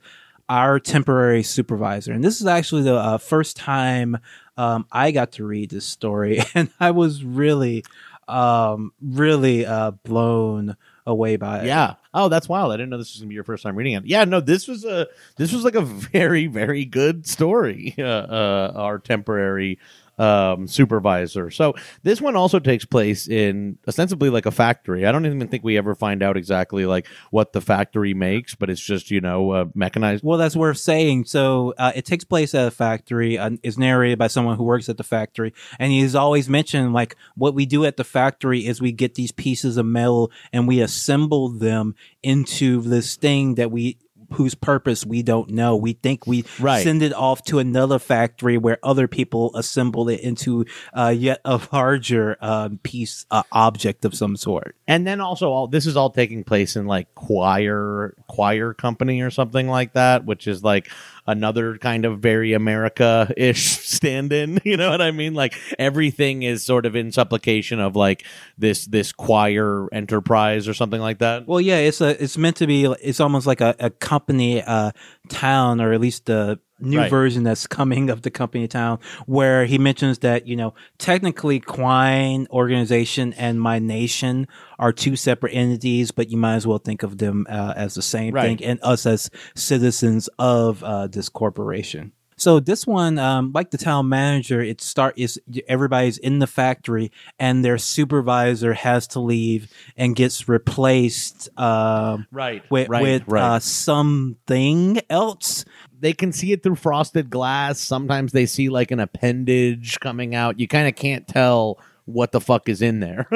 our 0.47 0.79
temporary 0.79 1.43
supervisor, 1.43 2.11
and 2.13 2.23
this 2.23 2.41
is 2.41 2.47
actually 2.47 2.83
the 2.83 2.95
uh, 2.95 3.17
first 3.17 3.57
time 3.57 4.17
um, 4.57 4.85
I 4.91 5.11
got 5.11 5.33
to 5.33 5.45
read 5.45 5.69
this 5.69 5.85
story, 5.85 6.41
and 6.55 6.69
I 6.79 6.91
was 6.91 7.23
really, 7.23 7.83
um, 8.27 8.93
really 9.01 9.65
uh, 9.65 9.91
blown 9.91 10.77
away 11.07 11.35
by 11.35 11.59
it. 11.59 11.65
Yeah. 11.65 11.95
Oh, 12.13 12.29
that's 12.29 12.49
wild. 12.49 12.71
I 12.71 12.77
didn't 12.77 12.89
know 12.89 12.97
this 12.97 13.13
was 13.13 13.21
gonna 13.21 13.29
be 13.29 13.35
your 13.35 13.43
first 13.43 13.63
time 13.63 13.75
reading 13.75 13.93
it. 13.93 14.05
Yeah. 14.05 14.23
No, 14.25 14.39
this 14.39 14.67
was 14.67 14.85
a 14.85 15.07
this 15.37 15.53
was 15.53 15.63
like 15.63 15.75
a 15.75 15.81
very 15.81 16.47
very 16.47 16.85
good 16.85 17.27
story. 17.27 17.93
Uh, 18.05 18.27
uh, 18.29 18.73
our 18.75 18.99
temporary 18.99 19.79
um, 20.17 20.67
supervisor. 20.67 21.51
So 21.51 21.75
this 22.04 22.21
one 22.21 22.36
also 22.36 22.60
takes 22.60 22.86
place 22.86 23.28
in 23.28 23.78
ostensibly 23.88 24.30
like 24.30 24.45
a 24.45 24.51
factory. 24.51 25.06
I 25.06 25.12
don't 25.12 25.25
even 25.25 25.47
think 25.47 25.63
we 25.63 25.78
ever 25.78 25.95
find 25.95 26.23
out 26.23 26.38
exactly 26.38 26.86
like 26.86 27.08
what 27.32 27.54
the 27.54 27.62
factory 27.62 28.13
makes, 28.13 28.56
but 28.56 28.69
it's 28.69 28.82
just 28.82 29.12
you 29.12 29.21
know 29.21 29.51
uh, 29.51 29.65
mechanized. 29.73 30.23
Well, 30.23 30.38
that's 30.38 30.56
worth 30.56 30.78
saying. 30.78 31.25
So 31.25 31.73
uh, 31.78 31.91
it 31.95 32.06
takes 32.06 32.23
place 32.23 32.54
at 32.56 32.67
a 32.67 32.71
factory. 32.71 33.38
Uh, 33.38 33.51
is 33.63 33.78
narrated 33.78 34.19
by 34.19 34.28
someone 34.28 34.58
who 34.58 34.63
works 34.63 34.89
at 34.89 34.97
the 34.97 35.04
factory, 35.04 35.54
and 35.80 35.91
he's 35.91 36.15
always 36.15 36.49
mentioned 36.49 36.93
like 36.93 37.15
what 37.36 37.54
we 37.54 37.65
do 37.65 37.86
at 37.86 37.97
the 37.97 38.04
factory 38.04 38.65
is 38.65 38.82
we 38.82 38.91
get 38.91 39.15
these 39.15 39.32
pieces 39.32 39.78
of 39.78 39.86
metal 39.86 40.32
and 40.51 40.67
we 40.67 40.82
assemble 40.82 41.49
them 41.49 41.95
into 42.23 42.82
this 42.82 43.15
thing 43.15 43.56
that 43.56 43.71
we 43.71 43.97
whose 44.35 44.55
purpose 44.55 45.05
we 45.05 45.23
don't 45.23 45.49
know. 45.49 45.75
We 45.75 45.93
think 45.93 46.27
we 46.27 46.45
Right. 46.59 46.83
send 46.83 47.01
it 47.03 47.13
off 47.13 47.43
to 47.45 47.59
another 47.59 47.99
factory 47.99 48.57
where 48.57 48.77
other 48.83 49.07
people 49.07 49.55
assemble 49.55 50.09
it 50.09 50.19
into 50.21 50.65
uh, 50.93 51.13
yet 51.15 51.41
a 51.43 51.59
larger 51.71 52.37
um, 52.41 52.79
piece 52.83 53.25
uh, 53.31 53.43
object 53.51 54.05
of 54.05 54.13
some 54.13 54.35
sort. 54.35 54.75
And 54.87 55.05
then 55.05 55.19
also 55.21 55.49
all 55.49 55.67
this 55.67 55.85
is 55.85 55.97
all 55.97 56.09
taking 56.09 56.43
place 56.43 56.75
in 56.75 56.85
like 56.85 57.13
Quine 57.15 58.11
Quine 58.27 58.73
company 58.77 59.21
or 59.21 59.29
something 59.31 59.67
like 59.67 59.93
that, 59.93 60.25
which 60.25 60.47
is 60.47 60.63
like 60.63 60.89
another 61.27 61.77
kind 61.77 62.05
of 62.05 62.19
very 62.19 62.53
America 62.53 63.31
ish 63.35 63.63
stand 63.88 64.31
in. 64.33 64.59
You 64.65 64.77
know 64.77 64.89
what 64.89 65.01
I 65.01 65.11
mean? 65.11 65.35
Like 65.35 65.53
everything 65.77 66.41
is 66.41 66.63
sort 66.63 66.85
of 66.85 66.95
in 66.95 67.11
supplication 67.11 67.79
of 67.79 67.95
like 67.95 68.25
this 68.57 68.85
this 68.85 69.11
Quine 69.11 69.89
enterprise 69.91 70.67
or 70.67 70.73
something 70.73 70.99
like 70.99 71.19
that. 71.19 71.47
Well, 71.47 71.61
yeah, 71.61 71.77
it's 71.77 72.01
a 72.01 72.21
it's 72.21 72.38
meant 72.38 72.57
to 72.57 72.67
be. 72.67 72.85
It's 72.85 73.19
almost 73.19 73.45
like 73.45 73.61
a, 73.61 73.75
a 73.79 73.89
company 73.89 74.61
uh, 74.61 74.91
town, 75.29 75.81
or 75.81 75.93
at 75.93 76.01
least 76.01 76.25
the 76.25 76.59
new 76.79 76.99
Right. 76.99 77.09
version 77.09 77.43
that's 77.43 77.67
coming 77.67 78.09
of 78.09 78.21
the 78.23 78.29
company 78.31 78.67
town, 78.67 78.99
where 79.25 79.65
he 79.65 79.77
mentions 79.77 80.19
that 80.19 80.47
you 80.47 80.55
know 80.55 80.73
technically 80.97 81.59
Quine 81.59 82.47
organization 82.51 83.33
and 83.33 83.59
My 83.61 83.79
Nation 83.79 84.47
are 84.79 84.91
two 84.91 85.15
separate 85.15 85.51
entities, 85.53 86.11
but 86.11 86.29
you 86.29 86.38
might 86.38 86.55
as 86.55 86.67
well 86.67 86.77
think 86.79 87.03
of 87.03 87.17
them 87.17 87.45
uh, 87.49 87.73
as 87.75 87.95
the 87.95 88.01
same 88.01 88.33
Right. 88.33 88.57
thing, 88.57 88.63
and 88.67 88.79
us 88.83 89.05
as 89.05 89.29
citizens 89.55 90.29
of 90.39 90.83
uh, 90.83 91.07
this 91.07 91.29
corporation. 91.29 92.11
So 92.38 92.59
this 92.59 92.85
one, 92.85 93.17
um, 93.17 93.53
like 93.55 93.71
the 93.71 93.77
town 93.77 94.09
manager, 94.09 94.59
it 94.61 94.81
start 94.81 95.13
is 95.17 95.39
everybody's 95.69 96.17
in 96.17 96.39
the 96.39 96.47
factory 96.47 97.09
and 97.39 97.63
their 97.63 97.77
supervisor 97.77 98.73
has 98.73 99.07
to 99.09 99.21
leave 99.21 99.71
and 99.95 100.17
gets 100.17 100.49
replaced 100.49 101.47
um, 101.57 102.27
Right. 102.33 102.61
with 102.69 102.89
right, 102.89 103.01
with 103.01 103.23
right. 103.27 103.41
Uh, 103.41 103.59
something 103.59 104.99
else. 105.09 105.63
They 105.99 106.13
can 106.13 106.31
see 106.31 106.51
it 106.51 106.63
through 106.63 106.75
frosted 106.75 107.29
glass. 107.29 107.79
Sometimes 107.79 108.31
they 108.31 108.45
see 108.45 108.69
like 108.69 108.91
an 108.91 108.99
appendage 108.99 109.99
coming 109.99 110.36
out. 110.36 110.60
You 110.60 110.67
kind 110.67 110.88
of 110.88 110.95
can't 110.95 111.27
tell 111.27 111.79
what 112.05 112.31
the 112.31 112.41
fuck 112.41 112.69
is 112.69 112.81
in 112.81 112.99
there. 112.99 113.27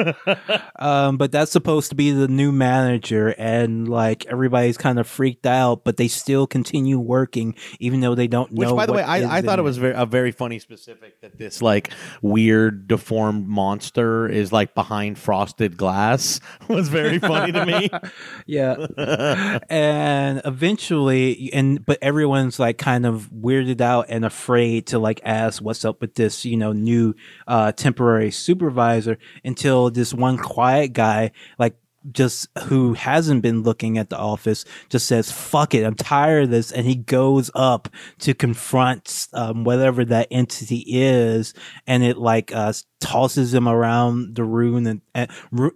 um, 0.78 1.16
but 1.16 1.32
that's 1.32 1.50
supposed 1.50 1.90
to 1.90 1.94
be 1.94 2.12
the 2.12 2.28
new 2.28 2.52
manager, 2.52 3.34
and 3.36 3.88
like 3.88 4.26
everybody's 4.26 4.76
kind 4.76 4.98
of 4.98 5.06
freaked 5.06 5.46
out, 5.46 5.84
but 5.84 5.96
they 5.96 6.08
still 6.08 6.46
continue 6.46 6.98
working 6.98 7.54
even 7.78 8.00
though 8.00 8.14
they 8.14 8.28
don't 8.28 8.50
Which, 8.52 8.68
know. 8.68 8.74
Which, 8.74 8.78
by 8.78 8.86
the 8.86 8.92
way, 8.92 9.02
I, 9.02 9.38
I 9.38 9.42
thought 9.42 9.58
it 9.58 9.62
was 9.62 9.78
very, 9.78 9.94
a 9.94 10.06
very 10.06 10.32
funny 10.32 10.58
specific 10.58 11.20
that 11.20 11.36
this 11.36 11.62
like 11.62 11.90
weird 12.22 12.88
deformed 12.88 13.48
monster 13.48 14.28
is 14.28 14.52
like 14.52 14.74
behind 14.74 15.18
frosted 15.18 15.76
glass 15.76 16.40
was 16.68 16.88
very 16.88 17.18
funny 17.18 17.52
to 17.52 17.66
me. 17.66 17.90
yeah. 18.46 19.58
and 19.68 20.42
eventually, 20.44 21.50
and 21.52 21.84
but 21.84 21.98
everyone's 22.02 22.58
like 22.58 22.78
kind 22.78 23.06
of 23.06 23.30
weirded 23.30 23.80
out 23.80 24.06
and 24.08 24.24
afraid 24.24 24.86
to 24.88 24.98
like 24.98 25.20
ask 25.24 25.62
what's 25.62 25.84
up 25.84 26.00
with 26.00 26.14
this, 26.14 26.44
you 26.44 26.56
know, 26.56 26.72
new 26.72 27.14
uh, 27.46 27.72
temporary 27.72 28.30
supervisor 28.60 29.18
until 29.42 29.90
this 29.90 30.12
one 30.12 30.36
quiet 30.36 30.92
guy 30.92 31.30
like 31.58 31.74
just 32.12 32.48
who 32.64 32.94
hasn't 32.94 33.42
been 33.42 33.62
looking 33.62 33.98
at 33.98 34.08
the 34.08 34.16
office 34.16 34.64
just 34.88 35.06
says 35.06 35.30
fuck 35.30 35.74
it 35.74 35.84
i'm 35.84 35.94
tired 35.94 36.44
of 36.44 36.50
this 36.50 36.72
and 36.72 36.86
he 36.86 36.94
goes 36.94 37.50
up 37.54 37.88
to 38.18 38.32
confront 38.32 39.28
um, 39.34 39.64
whatever 39.64 40.04
that 40.04 40.28
entity 40.30 40.84
is 40.86 41.52
and 41.86 42.02
it 42.02 42.16
like 42.16 42.54
uh, 42.54 42.72
tosses 43.00 43.52
him 43.52 43.68
around 43.68 44.34
the 44.34 44.44
room 44.44 44.86
and, 44.86 45.00
and 45.14 45.30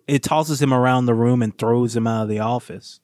it 0.07 0.23
tosses 0.23 0.61
him 0.61 0.73
around 0.73 1.07
the 1.07 1.14
room 1.14 1.42
and 1.42 1.57
throws 1.59 1.94
him 1.94 2.07
out 2.07 2.23
of 2.23 2.29
the 2.29 2.38
office 2.38 3.01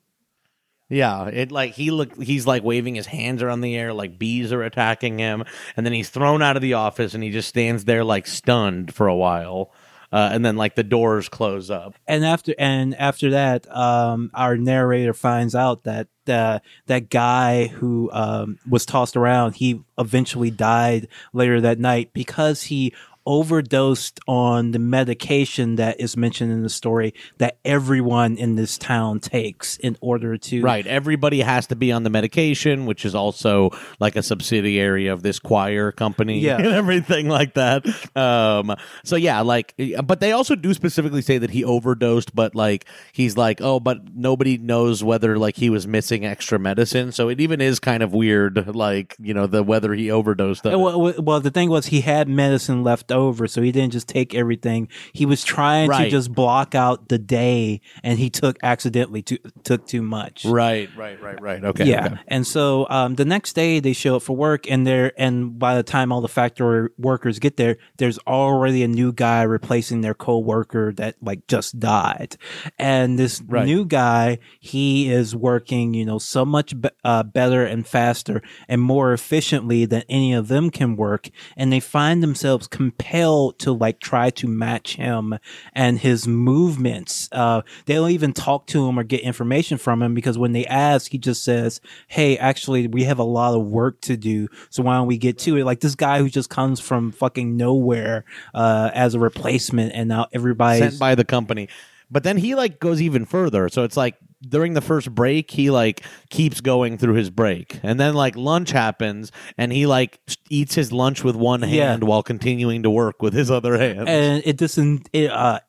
Yeah, 0.91 1.27
it 1.27 1.53
like 1.53 1.75
he 1.75 1.93
look 1.93 2.21
he's 2.21 2.47
like 2.49 2.65
waving 2.65 2.97
his 2.97 3.07
hands 3.07 3.43
around 3.45 3.61
the 3.61 3.77
air 3.77 3.93
like 3.93 4.19
bees 4.19 4.53
are 4.53 4.63
attacking 4.65 5.19
him, 5.19 5.45
and 5.77 5.87
then 5.87 5.93
he's 5.93 6.11
thrown 6.11 6.43
out 6.43 6.57
of 6.57 6.63
the 6.63 6.75
office 6.75 7.15
and 7.15 7.23
he 7.23 7.31
just 7.31 7.49
stands 7.49 7.85
there 7.85 8.03
like 8.03 8.27
stunned 8.27 8.93
for 8.93 9.07
a 9.07 9.15
while, 9.15 9.73
uh, 10.13 10.31
and 10.33 10.45
then 10.45 10.57
like 10.57 10.75
the 10.75 10.83
doors 10.83 11.29
close 11.29 11.71
up. 11.71 11.95
and 12.09 12.25
after 12.25 12.55
and 12.59 12.97
after 12.97 13.31
that 13.31 13.71
um 13.75 14.33
our 14.35 14.57
narrator 14.57 15.15
finds 15.15 15.55
out 15.55 15.85
that 15.85 16.09
uh, 16.29 16.59
that 16.87 17.09
guy 17.09 17.67
who 17.69 18.11
um 18.13 18.59
was 18.69 18.85
tossed 18.85 19.17
around 19.17 19.55
he 19.57 19.81
eventually 19.99 20.51
died 20.51 21.09
later 21.33 21.61
that 21.61 21.79
night 21.79 22.13
because 22.13 22.65
he 22.65 22.95
overdosed 23.27 24.21
on 24.27 24.73
the 24.73 24.79
medication 24.79 25.77
that 25.77 26.01
is 26.01 26.17
mentioned 26.17 26.53
in 26.53 26.63
the 26.63 26.69
story 26.69 27.15
that 27.39 27.59
everyone 27.65 28.37
in 28.37 28.57
this 28.57 28.79
town 28.79 29.21
takes 29.21 29.77
in 29.79 29.97
order 30.01 30.37
to 30.37 30.61
Right, 30.63 30.87
everybody 30.87 31.41
has 31.41 31.67
to 31.69 31.77
be 31.77 31.93
on 31.93 32.03
the 32.03 32.11
medication, 32.11 32.87
which 32.87 33.05
is 33.05 33.15
also 33.15 33.71
like 33.99 34.17
a 34.17 34.23
subsidiary 34.23 35.07
of 35.07 35.23
this 35.23 35.39
Quine 35.39 35.93
company, 35.93 36.41
Yeah. 36.41 36.57
and 36.59 36.67
everything 36.67 37.29
like 37.29 37.55
that. 37.55 37.85
Um, 38.17 38.75
so 39.05 39.17
yeah, 39.17 39.41
like, 39.41 39.75
but 40.05 40.21
they 40.21 40.33
also 40.33 40.55
do 40.55 40.75
specifically 40.75 41.23
say 41.23 41.39
that 41.39 41.51
he 41.51 41.65
overdosed, 41.65 42.35
but 42.35 42.55
like 42.55 42.87
he's 43.13 43.37
like, 43.37 43.61
oh, 43.61 43.81
but 43.81 44.15
nobody 44.15 44.59
knows 44.59 45.05
whether 45.05 45.39
like 45.39 45.57
he 45.57 45.71
was 45.71 45.87
missing 45.87 46.25
extra 46.25 46.59
medicine, 46.59 47.13
so 47.13 47.29
it 47.29 47.41
even 47.41 47.61
is 47.61 47.79
kind 47.79 48.03
of 48.03 48.13
weird, 48.13 48.75
like 48.75 49.17
you 49.19 49.35
know, 49.35 49.47
the 49.47 49.63
whether 49.63 49.93
he 49.95 50.11
overdosed. 50.11 50.67
Of 50.67 50.73
it. 50.73 50.77
Well, 50.79 51.01
well, 51.01 51.15
well, 51.19 51.41
the 51.41 51.51
thing 51.51 51.71
was, 51.71 51.87
he 51.87 52.01
had 52.01 52.29
medicine 52.29 52.83
left 52.83 53.10
over, 53.11 53.47
so 53.47 53.63
he 53.63 53.73
didn't 53.73 53.93
just 53.93 54.09
take 54.09 54.35
everything. 54.35 54.89
He 55.13 55.27
was 55.27 55.43
trying 55.45 55.89
to 56.05 56.11
just 56.11 56.33
block 56.33 56.75
out 56.75 57.09
the 57.09 57.19
day, 57.19 57.81
and 58.03 58.19
he 58.19 58.31
took 58.31 58.59
accidentally 58.63 59.23
too, 59.23 59.39
took 59.65 59.87
too 59.87 60.03
much. 60.03 60.45
Right, 60.45 60.89
right, 60.97 61.21
right, 61.23 61.41
right. 61.41 61.65
Okay, 61.65 61.87
yeah, 61.87 62.07
okay. 62.07 62.17
and 62.29 62.47
so 62.47 62.87
um, 62.91 63.15
the 63.17 63.25
next 63.25 63.55
day 63.55 63.81
they 63.81 63.93
show 63.93 64.17
up 64.17 64.23
for 64.23 64.37
work, 64.37 64.71
and 64.71 64.87
they're 64.87 65.13
and 65.19 65.59
by 65.59 65.75
the 65.75 65.83
time 65.83 66.13
all 66.13 66.21
the 66.21 66.29
factory 66.29 66.89
workers 66.99 67.39
get 67.39 67.57
there, 67.57 67.77
there's 67.99 68.19
already 68.27 68.83
a 68.83 68.89
new 68.89 69.13
guy 69.13 69.43
replacing 69.43 70.01
their 70.01 70.15
co-worker 70.15 70.93
that 70.95 71.17
like 71.23 71.47
just 71.47 71.79
died, 71.81 72.37
and 72.79 73.19
this 73.19 73.41
Right. 73.47 73.65
new 73.67 73.85
guy 73.85 74.39
he 74.61 75.11
is 75.11 75.35
working, 75.35 75.95
you 75.95 76.05
know, 76.05 76.19
so 76.19 76.45
much 76.45 76.79
be- 76.81 76.89
uh, 77.05 77.23
better 77.23 77.65
and 77.65 77.87
faster 77.87 78.43
and 78.69 78.81
more 78.81 79.13
efficiently 79.13 79.85
than 79.87 80.03
any 80.09 80.33
of 80.33 80.49
them 80.49 80.71
can 80.71 80.97
work, 80.97 81.31
and 81.57 81.73
they 81.73 81.81
find 81.81 82.23
themselves 82.23 82.67
compelled 83.01 83.59
to 83.61 83.73
like 83.73 84.01
try 84.01 84.31
to 84.31 84.47
match 84.47 84.97
him 84.97 85.39
and 85.75 85.99
his 85.99 86.27
movements. 86.29 87.29
Uh, 87.33 87.63
they 87.87 87.95
don't 87.95 88.11
even 88.11 88.33
talk 88.33 88.67
to 88.67 88.87
him 88.87 88.99
or 88.99 89.03
get 89.03 89.21
information 89.21 89.79
from 89.79 90.03
him 90.03 90.15
because 90.15 90.39
when 90.39 90.53
they 90.53 90.67
ask, 90.67 91.11
he 91.11 91.19
just 91.19 91.43
says, 91.43 91.81
"Hey, 92.09 92.37
actually, 92.37 92.87
we 92.87 93.05
have 93.05 93.19
a 93.19 93.25
lot 93.25 93.55
of 93.55 93.67
work 93.67 94.01
to 94.03 94.17
do, 94.17 94.49
so 94.69 94.83
why 94.83 94.97
don't 94.97 95.07
we 95.07 95.19
get 95.19 95.39
to 95.41 95.57
it?" 95.57 95.65
Like 95.65 95.81
this 95.81 95.95
guy 95.95 96.19
who 96.19 96.29
just 96.29 96.51
comes 96.51 96.81
from 96.81 97.13
fucking 97.13 97.57
nowhere 97.57 98.25
uh, 98.55 98.91
as 98.95 99.15
a 99.15 99.19
replacement, 99.19 99.93
and 99.95 100.09
now 100.09 100.27
everybody's 100.33 100.81
sent 100.81 100.99
by 100.99 101.15
the 101.15 101.25
company. 101.25 101.69
But 102.11 102.25
then 102.25 102.37
he 102.37 102.55
like 102.55 102.81
goes 102.81 103.01
even 103.01 103.25
further. 103.25 103.69
So 103.69 103.85
it's 103.85 103.97
like 103.97 104.17
during 104.47 104.75
the 104.75 104.81
first 104.81 105.15
break, 105.15 105.51
he 105.51 105.71
like 105.71 106.03
keeps 106.31 106.61
going 106.61 106.99
through 106.99 107.15
his 107.15 107.31
break, 107.31 107.79
and 107.83 107.99
then 108.01 108.15
like 108.15 108.37
lunch 108.37 108.71
happens, 108.71 109.31
and 109.59 109.73
he 109.73 109.87
like 109.87 110.21
eats 110.49 110.75
his 110.75 110.93
lunch 110.93 111.23
with 111.25 111.37
one 111.37 111.61
Yeah. 111.63 111.91
hand 111.91 112.05
while 112.05 112.23
continuing 112.23 112.83
to 112.85 112.91
work 112.91 113.23
with 113.23 113.35
his 113.35 113.51
other 113.51 113.79
hand. 113.79 114.09
and 114.09 114.43
it 114.45 114.57
doesn't 114.57 115.09
it, 115.13 115.31
uh 115.31 115.61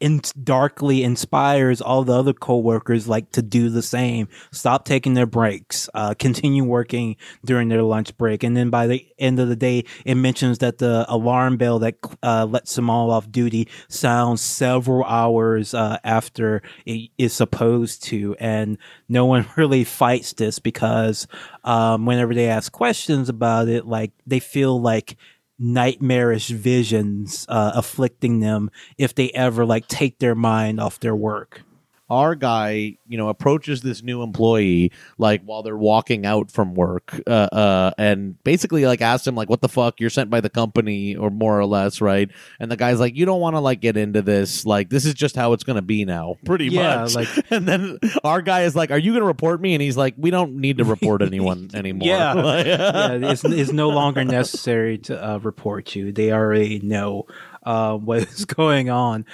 in, 0.00 0.20
darkly 0.42 1.02
inspires 1.02 1.80
all 1.80 2.04
the 2.04 2.12
other 2.12 2.32
coworkers 2.32 3.08
like 3.08 3.30
to 3.32 3.42
do 3.42 3.68
the 3.70 3.82
same. 3.82 4.28
Stop 4.52 4.84
taking 4.84 5.14
their 5.14 5.26
breaks. 5.26 5.88
Uh 5.94 6.14
continue 6.18 6.64
working 6.64 7.16
during 7.44 7.68
their 7.68 7.82
lunch 7.82 8.16
break. 8.16 8.42
And 8.42 8.56
then 8.56 8.70
by 8.70 8.86
the 8.86 9.06
end 9.18 9.40
of 9.40 9.48
the 9.48 9.56
day 9.56 9.84
it 10.04 10.14
mentions 10.14 10.58
that 10.58 10.78
the 10.78 11.04
alarm 11.08 11.56
bell 11.56 11.78
that 11.80 11.96
uh 12.22 12.46
lets 12.46 12.74
them 12.74 12.90
all 12.90 13.10
off 13.10 13.30
duty 13.30 13.68
sounds 13.88 14.40
several 14.40 15.04
hours 15.04 15.74
uh 15.74 15.98
after 16.04 16.62
it 16.84 17.10
is 17.18 17.32
supposed 17.32 18.02
to. 18.04 18.36
And 18.38 18.78
no 19.08 19.26
one 19.26 19.46
really 19.56 19.84
fights 19.84 20.34
this 20.34 20.58
because 20.58 21.26
um 21.64 22.06
whenever 22.06 22.34
they 22.34 22.48
ask 22.48 22.70
questions 22.72 23.28
about 23.28 23.68
it 23.68 23.86
like 23.86 24.12
they 24.26 24.40
feel 24.40 24.80
like 24.80 25.16
nightmarish 25.58 26.48
visions 26.48 27.46
uh, 27.48 27.72
afflicting 27.74 28.40
them 28.40 28.70
if 28.98 29.14
they 29.14 29.30
ever 29.30 29.64
like 29.64 29.88
take 29.88 30.18
their 30.18 30.34
mind 30.34 30.80
off 30.80 31.00
their 31.00 31.16
work. 31.16 31.62
Our 32.08 32.34
guy, 32.36 32.98
you 33.08 33.18
know, 33.18 33.28
approaches 33.28 33.80
this 33.82 34.02
new 34.02 34.22
employee 34.22 34.92
like 35.18 35.42
while 35.44 35.62
they're 35.64 35.76
walking 35.76 36.24
out 36.24 36.52
from 36.52 36.74
work, 36.74 37.20
uh, 37.26 37.30
uh, 37.30 37.90
and 37.98 38.42
basically 38.44 38.86
like 38.86 39.00
asks 39.00 39.26
him 39.26 39.34
like, 39.34 39.50
"What 39.50 39.60
the 39.60 39.68
fuck? 39.68 39.98
You're 39.98 40.10
sent 40.10 40.30
by 40.30 40.40
the 40.40 40.48
company, 40.48 41.16
or 41.16 41.30
more 41.30 41.58
or 41.58 41.66
less, 41.66 42.00
right?" 42.00 42.30
And 42.60 42.70
the 42.70 42.76
guy's 42.76 43.00
like, 43.00 43.16
"You 43.16 43.26
don't 43.26 43.40
want 43.40 43.56
to 43.56 43.60
like 43.60 43.80
get 43.80 43.96
into 43.96 44.22
this. 44.22 44.64
Like, 44.64 44.88
this 44.88 45.04
is 45.04 45.14
just 45.14 45.34
how 45.34 45.52
it's 45.52 45.64
gonna 45.64 45.82
be 45.82 46.04
now, 46.04 46.36
pretty 46.44 46.66
Yeah, 46.68 47.00
much." 47.02 47.14
like- 47.16 47.28
and 47.50 47.66
then 47.66 47.98
our 48.22 48.40
guy 48.40 48.62
is 48.62 48.76
like, 48.76 48.92
"Are 48.92 48.98
you 48.98 49.12
gonna 49.12 49.24
report 49.24 49.60
me?" 49.60 49.74
And 49.74 49.82
he's 49.82 49.96
like, 49.96 50.14
"We 50.16 50.30
don't 50.30 50.56
need 50.56 50.78
to 50.78 50.84
report 50.84 51.22
anyone 51.22 51.70
anymore." 51.74 52.06
Yeah. 52.06 52.34
Like- 52.46 52.66
yeah, 52.66 53.30
it's, 53.32 53.44
it's 53.44 53.72
no 53.72 53.88
longer 53.88 54.24
necessary 54.24 54.98
to 54.98 55.22
uh, 55.32 55.38
report 55.38 55.96
you. 55.96 56.12
They 56.12 56.30
already 56.32 56.78
know 56.78 57.26
uh, 57.64 57.96
what 57.96 58.22
is 58.22 58.44
going 58.44 58.90
on. 58.90 59.24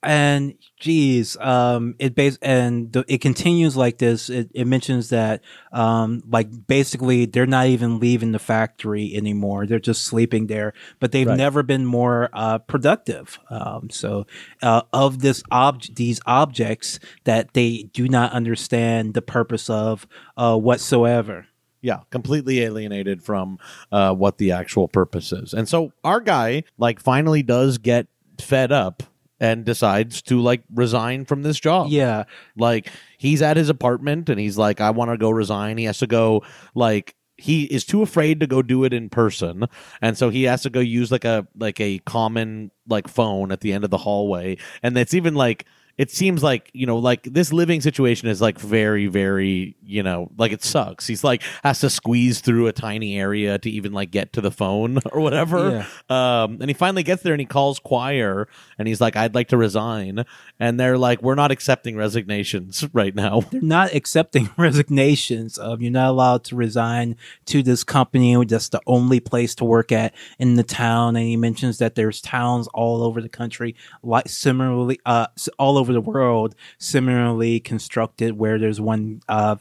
And 0.00 0.54
geez, 0.78 1.36
um, 1.38 1.96
it 1.98 2.14
base 2.14 2.38
and 2.40 2.92
the, 2.92 3.04
it 3.08 3.20
continues 3.20 3.76
like 3.76 3.98
this. 3.98 4.30
It, 4.30 4.48
it 4.54 4.66
mentions 4.66 5.08
that, 5.08 5.42
um, 5.72 6.22
like 6.28 6.48
basically 6.68 7.26
they're 7.26 7.46
not 7.46 7.66
even 7.66 7.98
leaving 7.98 8.30
the 8.30 8.38
factory 8.38 9.12
anymore. 9.16 9.66
They're 9.66 9.80
just 9.80 10.04
sleeping 10.04 10.46
there, 10.46 10.72
but 11.00 11.10
they've 11.10 11.26
Right. 11.26 11.36
never 11.36 11.64
been 11.64 11.84
more, 11.84 12.30
uh, 12.32 12.58
productive. 12.58 13.40
Um, 13.50 13.90
so, 13.90 14.26
uh, 14.62 14.82
of 14.92 15.18
this 15.18 15.42
object, 15.50 15.96
these 15.96 16.20
objects 16.26 17.00
that 17.24 17.54
they 17.54 17.90
do 17.92 18.08
not 18.08 18.30
understand 18.32 19.14
the 19.14 19.22
purpose 19.22 19.68
of, 19.68 20.06
uh, 20.36 20.56
whatsoever. 20.56 21.46
Yeah, 21.82 22.00
completely 22.10 22.60
alienated 22.60 23.22
from 23.22 23.58
uh, 23.90 24.14
what 24.14 24.38
the 24.38 24.52
actual 24.52 24.86
purpose 24.86 25.32
is. 25.32 25.54
And 25.54 25.68
so 25.68 25.92
our 26.04 26.20
guy, 26.20 26.62
like, 26.76 27.00
finally 27.00 27.42
does 27.42 27.78
get 27.78 28.06
fed 28.40 28.70
up 28.70 29.02
and 29.40 29.64
decides 29.64 30.22
to, 30.22 30.40
like, 30.40 30.62
resign 30.74 31.24
from 31.24 31.42
this 31.42 31.58
job. 31.58 31.88
Yeah. 31.90 32.24
Like, 32.56 32.88
he's 33.18 33.42
at 33.42 33.56
his 33.56 33.68
apartment 33.68 34.28
and 34.28 34.38
he's 34.38 34.58
like, 34.58 34.80
I 34.80 34.90
want 34.90 35.10
to 35.10 35.16
go 35.16 35.30
resign. 35.30 35.78
He 35.78 35.84
has 35.84 35.98
to 35.98 36.06
go, 36.06 36.42
like, 36.74 37.14
he 37.38 37.64
is 37.64 37.84
too 37.84 38.02
afraid 38.02 38.40
to 38.40 38.46
go 38.46 38.62
do 38.62 38.84
it 38.84 38.92
in 38.92 39.08
person 39.08 39.66
and 40.02 40.18
so 40.18 40.28
he 40.28 40.42
has 40.42 40.62
to 40.62 40.70
go 40.70 40.80
use 40.80 41.12
like 41.12 41.24
a 41.24 41.46
like 41.56 41.78
a 41.78 42.00
common 42.00 42.72
like 42.88 43.06
phone 43.06 43.52
at 43.52 43.60
the 43.60 43.72
end 43.72 43.84
of 43.84 43.90
the 43.90 43.96
hallway 43.96 44.56
and 44.82 44.98
it's 44.98 45.14
even 45.14 45.36
like 45.36 45.64
it 45.98 46.10
seems 46.10 46.42
like 46.42 46.70
you 46.72 46.86
know 46.86 46.96
like 46.96 47.24
this 47.24 47.52
living 47.52 47.80
situation 47.80 48.28
is 48.28 48.40
like 48.40 48.58
very 48.58 49.06
very 49.06 49.76
you 49.82 50.02
know 50.02 50.30
like 50.38 50.52
it 50.52 50.62
sucks 50.62 51.06
he's 51.06 51.24
like 51.24 51.42
has 51.62 51.80
to 51.80 51.90
squeeze 51.90 52.40
through 52.40 52.66
a 52.68 52.72
tiny 52.72 53.18
area 53.18 53.58
to 53.58 53.68
even 53.68 53.92
like 53.92 54.10
get 54.10 54.32
to 54.32 54.40
the 54.40 54.50
phone 54.50 54.98
or 55.12 55.20
whatever 55.20 55.86
um 56.08 56.58
and 56.60 56.70
he 56.70 56.74
finally 56.74 57.02
gets 57.02 57.22
there 57.22 57.34
and 57.34 57.40
he 57.40 57.46
calls 57.46 57.78
Quine 57.78 58.46
and 58.78 58.88
he's 58.88 59.00
like 59.00 59.16
i'd 59.16 59.34
like 59.34 59.48
to 59.48 59.56
resign 59.56 60.24
and 60.58 60.78
they're 60.78 60.98
like 60.98 61.22
we're 61.22 61.34
not 61.34 61.50
accepting 61.50 61.96
resignations 61.96 62.86
right 62.92 63.14
now 63.14 63.42
They're 63.50 63.60
not 63.62 63.94
accepting 63.94 64.50
resignations. 64.56 65.58
Um, 65.58 65.80
you're 65.80 65.90
not 65.90 66.10
allowed 66.10 66.44
to 66.44 66.56
resign 66.56 67.16
to 67.46 67.62
this 67.62 67.82
company. 67.82 68.36
That's 68.44 68.68
the 68.68 68.80
only 68.86 69.20
place 69.20 69.54
to 69.56 69.64
work 69.64 69.90
at 69.90 70.14
in 70.38 70.54
the 70.54 70.62
town. 70.62 71.16
And 71.16 71.26
he 71.26 71.36
mentions 71.36 71.78
that 71.78 71.94
there's 71.94 72.20
towns 72.20 72.68
all 72.68 73.02
over 73.02 73.20
the 73.20 73.28
country, 73.28 73.74
like 74.02 74.28
similarly, 74.28 75.00
uh, 75.04 75.26
all 75.58 75.78
over 75.78 75.87
the 75.92 76.00
world, 76.00 76.54
similarly 76.78 77.60
constructed, 77.60 78.38
where 78.38 78.58
there's 78.58 78.80
one 78.80 79.22
uh, 79.28 79.56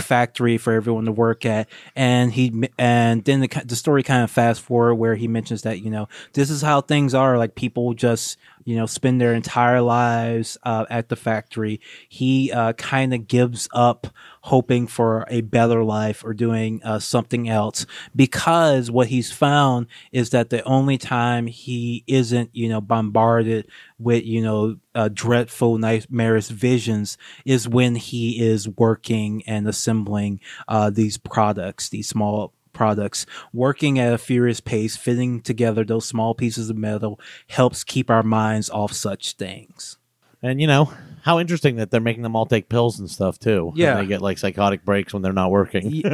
factory 0.00 0.58
for 0.58 0.72
everyone 0.72 1.04
to 1.06 1.12
work 1.12 1.44
at. 1.44 1.68
And 1.96 2.32
he 2.32 2.68
and 2.78 3.24
then 3.24 3.40
the 3.40 3.62
the 3.64 3.76
story 3.76 4.02
kind 4.02 4.22
of 4.22 4.30
fast 4.30 4.60
forward 4.60 4.96
where 4.96 5.14
he 5.14 5.28
mentions 5.28 5.62
that 5.62 5.80
you 5.80 5.90
know 5.90 6.08
this 6.32 6.50
is 6.50 6.62
how 6.62 6.80
things 6.80 7.14
are. 7.14 7.38
Like 7.38 7.54
people 7.54 7.94
just 7.94 8.38
you 8.64 8.76
know 8.76 8.86
spend 8.86 9.20
their 9.20 9.34
entire 9.34 9.80
lives 9.80 10.58
uh, 10.62 10.84
at 10.90 11.08
the 11.08 11.16
factory. 11.16 11.80
He 12.08 12.52
uh, 12.52 12.74
kind 12.74 13.14
of 13.14 13.26
gives 13.26 13.68
up 13.72 14.08
hoping 14.42 14.86
for 14.86 15.26
a 15.28 15.40
better 15.40 15.84
life 15.84 16.24
or 16.24 16.32
doing 16.32 16.80
uh, 16.82 16.98
something 16.98 17.48
else 17.48 17.86
because 18.14 18.90
what 18.90 19.08
he's 19.08 19.32
found 19.32 19.86
is 20.12 20.30
that 20.30 20.50
the 20.50 20.62
only 20.64 20.96
time 20.96 21.46
he 21.46 22.04
isn't 22.06 22.50
you 22.54 22.68
know 22.68 22.80
bombarded 22.80 23.66
with 23.98 24.24
you 24.24 24.42
know 24.42 24.76
uh, 24.94 25.08
dreadful 25.12 25.78
nightmarish 25.78 26.48
visions 26.48 27.16
is 27.44 27.68
when 27.68 27.94
he 27.94 28.44
is 28.44 28.68
working 28.68 29.42
and 29.46 29.66
assembling 29.88 30.40
uh, 30.68 30.90
these 30.90 31.16
products 31.16 31.88
these 31.88 32.08
small 32.08 32.52
products. 32.72 33.26
Working 33.52 33.98
at 33.98 34.12
a 34.12 34.18
furious 34.18 34.60
pace 34.60 34.96
fitting 34.96 35.40
together 35.40 35.84
those 35.84 36.06
small 36.06 36.34
pieces 36.34 36.70
of 36.70 36.76
metal 36.76 37.18
helps 37.48 37.82
keep 37.82 38.10
our 38.10 38.22
minds 38.22 38.70
off 38.70 38.92
such 38.92 39.32
things. 39.32 39.98
And 40.42 40.60
you 40.60 40.66
know 40.66 40.92
how 41.22 41.38
interesting 41.38 41.76
that 41.76 41.90
they're 41.90 42.00
making 42.00 42.22
them 42.22 42.36
all 42.36 42.46
take 42.46 42.68
pills 42.68 42.98
and 42.98 43.10
stuff 43.10 43.38
too 43.38 43.72
Yeah. 43.74 43.92
and 43.92 44.00
they 44.00 44.06
get 44.06 44.22
like 44.22 44.38
psychotic 44.38 44.84
breaks 44.84 45.12
when 45.12 45.22
they're 45.22 45.32
not 45.32 45.50
working 45.50 45.90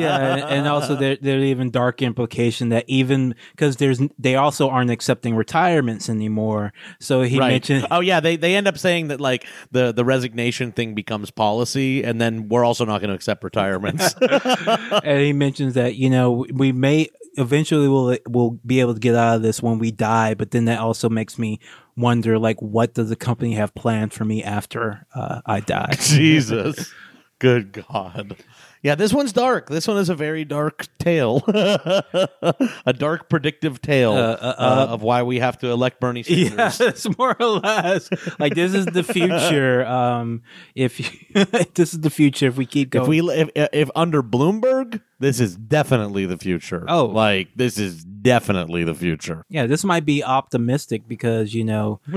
yeah, 0.00 0.46
and, 0.48 0.68
also 0.68 0.94
there 0.94 1.16
there's 1.20 1.44
even 1.44 1.70
dark 1.70 2.02
implication 2.02 2.68
that 2.70 2.84
even 2.88 3.34
because 3.52 3.76
there's 3.76 4.00
they 4.18 4.34
also 4.36 4.68
aren't 4.68 4.90
accepting 4.90 5.34
retirements 5.34 6.08
anymore. 6.08 6.72
So 7.00 7.22
he 7.22 7.38
right. 7.38 7.48
mentioned 7.48 7.86
Oh 7.90 8.00
yeah, 8.00 8.20
they 8.20 8.36
they 8.36 8.54
end 8.56 8.68
up 8.68 8.78
saying 8.78 9.08
that 9.08 9.20
like 9.20 9.46
the 9.70 9.92
the 9.92 10.04
resignation 10.04 10.72
thing 10.72 10.94
becomes 10.94 11.30
policy, 11.30 12.02
and 12.02 12.20
then 12.20 12.48
we're 12.48 12.64
also 12.64 12.84
not 12.84 13.00
going 13.00 13.08
to 13.08 13.14
accept 13.14 13.44
retirements. 13.44 14.14
and 14.20 15.20
he 15.20 15.32
mentions 15.32 15.74
that 15.74 15.96
you 15.96 16.10
know 16.10 16.46
we 16.52 16.72
may 16.72 17.08
eventually 17.36 17.88
will 17.88 18.16
will 18.28 18.52
be 18.66 18.80
able 18.80 18.94
to 18.94 19.00
get 19.00 19.14
out 19.14 19.36
of 19.36 19.42
this 19.42 19.62
when 19.62 19.78
we 19.78 19.90
die, 19.90 20.34
but 20.34 20.50
then 20.50 20.66
that 20.66 20.80
also 20.80 21.08
makes 21.08 21.38
me 21.38 21.60
wonder 21.98 22.38
like 22.38 22.60
what 22.62 22.94
does 22.94 23.08
the 23.08 23.16
company 23.16 23.54
have 23.54 23.74
planned 23.74 24.12
for 24.12 24.24
me 24.24 24.42
after 24.42 25.06
uh, 25.14 25.40
I 25.44 25.60
die? 25.60 25.94
Jesus, 26.00 26.92
good 27.38 27.84
God. 27.90 28.36
Yeah, 28.80 28.94
this 28.94 29.12
one's 29.12 29.32
dark. 29.32 29.68
This 29.68 29.88
one 29.88 29.96
is 29.96 30.08
a 30.08 30.14
very 30.14 30.44
dark 30.44 30.86
tale, 31.00 31.42
a 31.48 32.94
dark 32.96 33.28
predictive 33.28 33.82
tale 33.82 34.12
Uh, 34.12 34.36
uh, 34.40 34.54
uh, 34.56 34.86
of 34.90 35.02
why 35.02 35.24
we 35.24 35.40
have 35.40 35.58
to 35.58 35.68
elect 35.68 35.98
Bernie 35.98 36.22
Sanders. 36.22 36.78
Yes, 36.78 37.18
more 37.18 37.36
or 37.40 37.46
less. 37.58 38.08
Like 38.38 38.54
this 38.54 38.74
is 38.74 38.86
the 38.86 39.02
future. 39.02 39.84
Um, 39.84 40.42
if 40.76 41.00
you, 41.00 41.44
this 41.74 41.92
is 41.92 42.00
the 42.00 42.10
future, 42.10 42.46
if 42.46 42.56
we 42.56 42.66
keep 42.66 42.90
going, 42.90 43.02
If 43.02 43.08
we 43.08 43.20
if, 43.32 43.50
if 43.72 43.90
under 43.96 44.22
Bloomberg, 44.22 45.00
this 45.18 45.40
is 45.40 45.56
definitely 45.56 46.24
the 46.26 46.38
future. 46.38 46.84
Oh. 46.86 47.06
like 47.06 47.48
this 47.56 47.78
is 47.80 48.04
definitely 48.20 48.84
the 48.84 48.94
future. 48.94 49.44
Yeah, 49.48 49.66
this 49.66 49.84
might 49.84 50.04
be 50.04 50.22
optimistic 50.24 51.06
because, 51.06 51.54
you 51.54 51.64
know, 51.64 52.00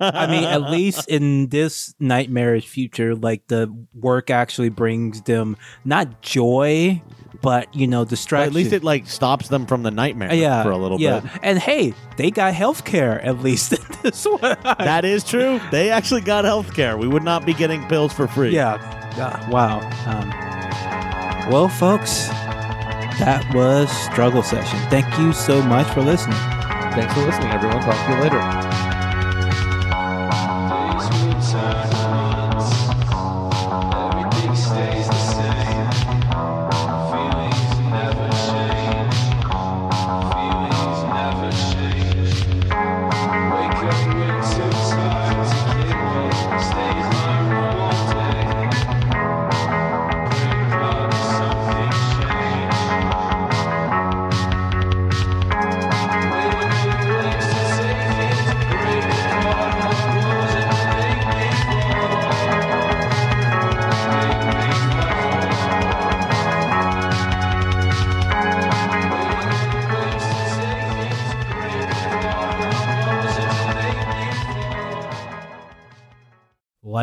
I 0.00 0.26
mean, 0.26 0.44
at 0.44 0.70
least 0.70 1.08
in 1.08 1.48
this 1.48 1.94
nightmarish 1.98 2.66
future, 2.68 3.14
like 3.14 3.46
the 3.48 3.74
work 3.94 4.30
actually 4.30 4.68
brings 4.68 5.22
them 5.22 5.56
not 5.84 6.22
joy, 6.22 7.02
but, 7.42 7.74
you 7.74 7.86
know, 7.86 8.04
distraction. 8.04 8.48
at 8.48 8.54
least 8.54 8.72
it 8.72 8.84
like 8.84 9.06
stops 9.06 9.48
them 9.48 9.66
from 9.66 9.82
the 9.82 9.90
nightmare 9.90 10.32
yeah, 10.32 10.62
for 10.62 10.70
a 10.70 10.78
little 10.78 11.00
yeah. 11.00 11.20
bit. 11.20 11.30
And 11.42 11.58
hey, 11.58 11.94
they 12.16 12.30
got 12.30 12.54
health 12.54 12.84
care 12.84 13.20
at 13.20 13.40
least 13.40 13.72
in 13.72 13.84
this 14.02 14.24
one. 14.24 14.40
That 14.62 15.04
is 15.04 15.24
true. 15.24 15.60
They 15.70 15.90
actually 15.90 16.22
got 16.22 16.44
health 16.44 16.74
care. 16.74 16.96
We 16.96 17.08
would 17.08 17.24
not 17.24 17.44
be 17.44 17.54
getting 17.54 17.86
pills 17.88 18.12
for 18.12 18.26
free. 18.26 18.50
yeah. 18.50 18.74
Uh, 19.16 19.48
wow. 19.48 19.78
Um, 20.06 21.50
well, 21.50 21.68
folks, 21.68 22.28
that 23.18 23.44
was 23.54 23.90
Struggle 24.10 24.42
Session. 24.42 24.78
Thank 24.90 25.18
you 25.18 25.32
so 25.32 25.62
much 25.62 25.86
for 25.92 26.02
listening. 26.02 26.38
Thanks 26.94 27.12
for 27.14 27.20
listening, 27.20 27.50
everyone. 27.50 27.80
Talk 27.80 28.06
to 28.06 28.14
you 28.14 28.20
later. 28.22 28.93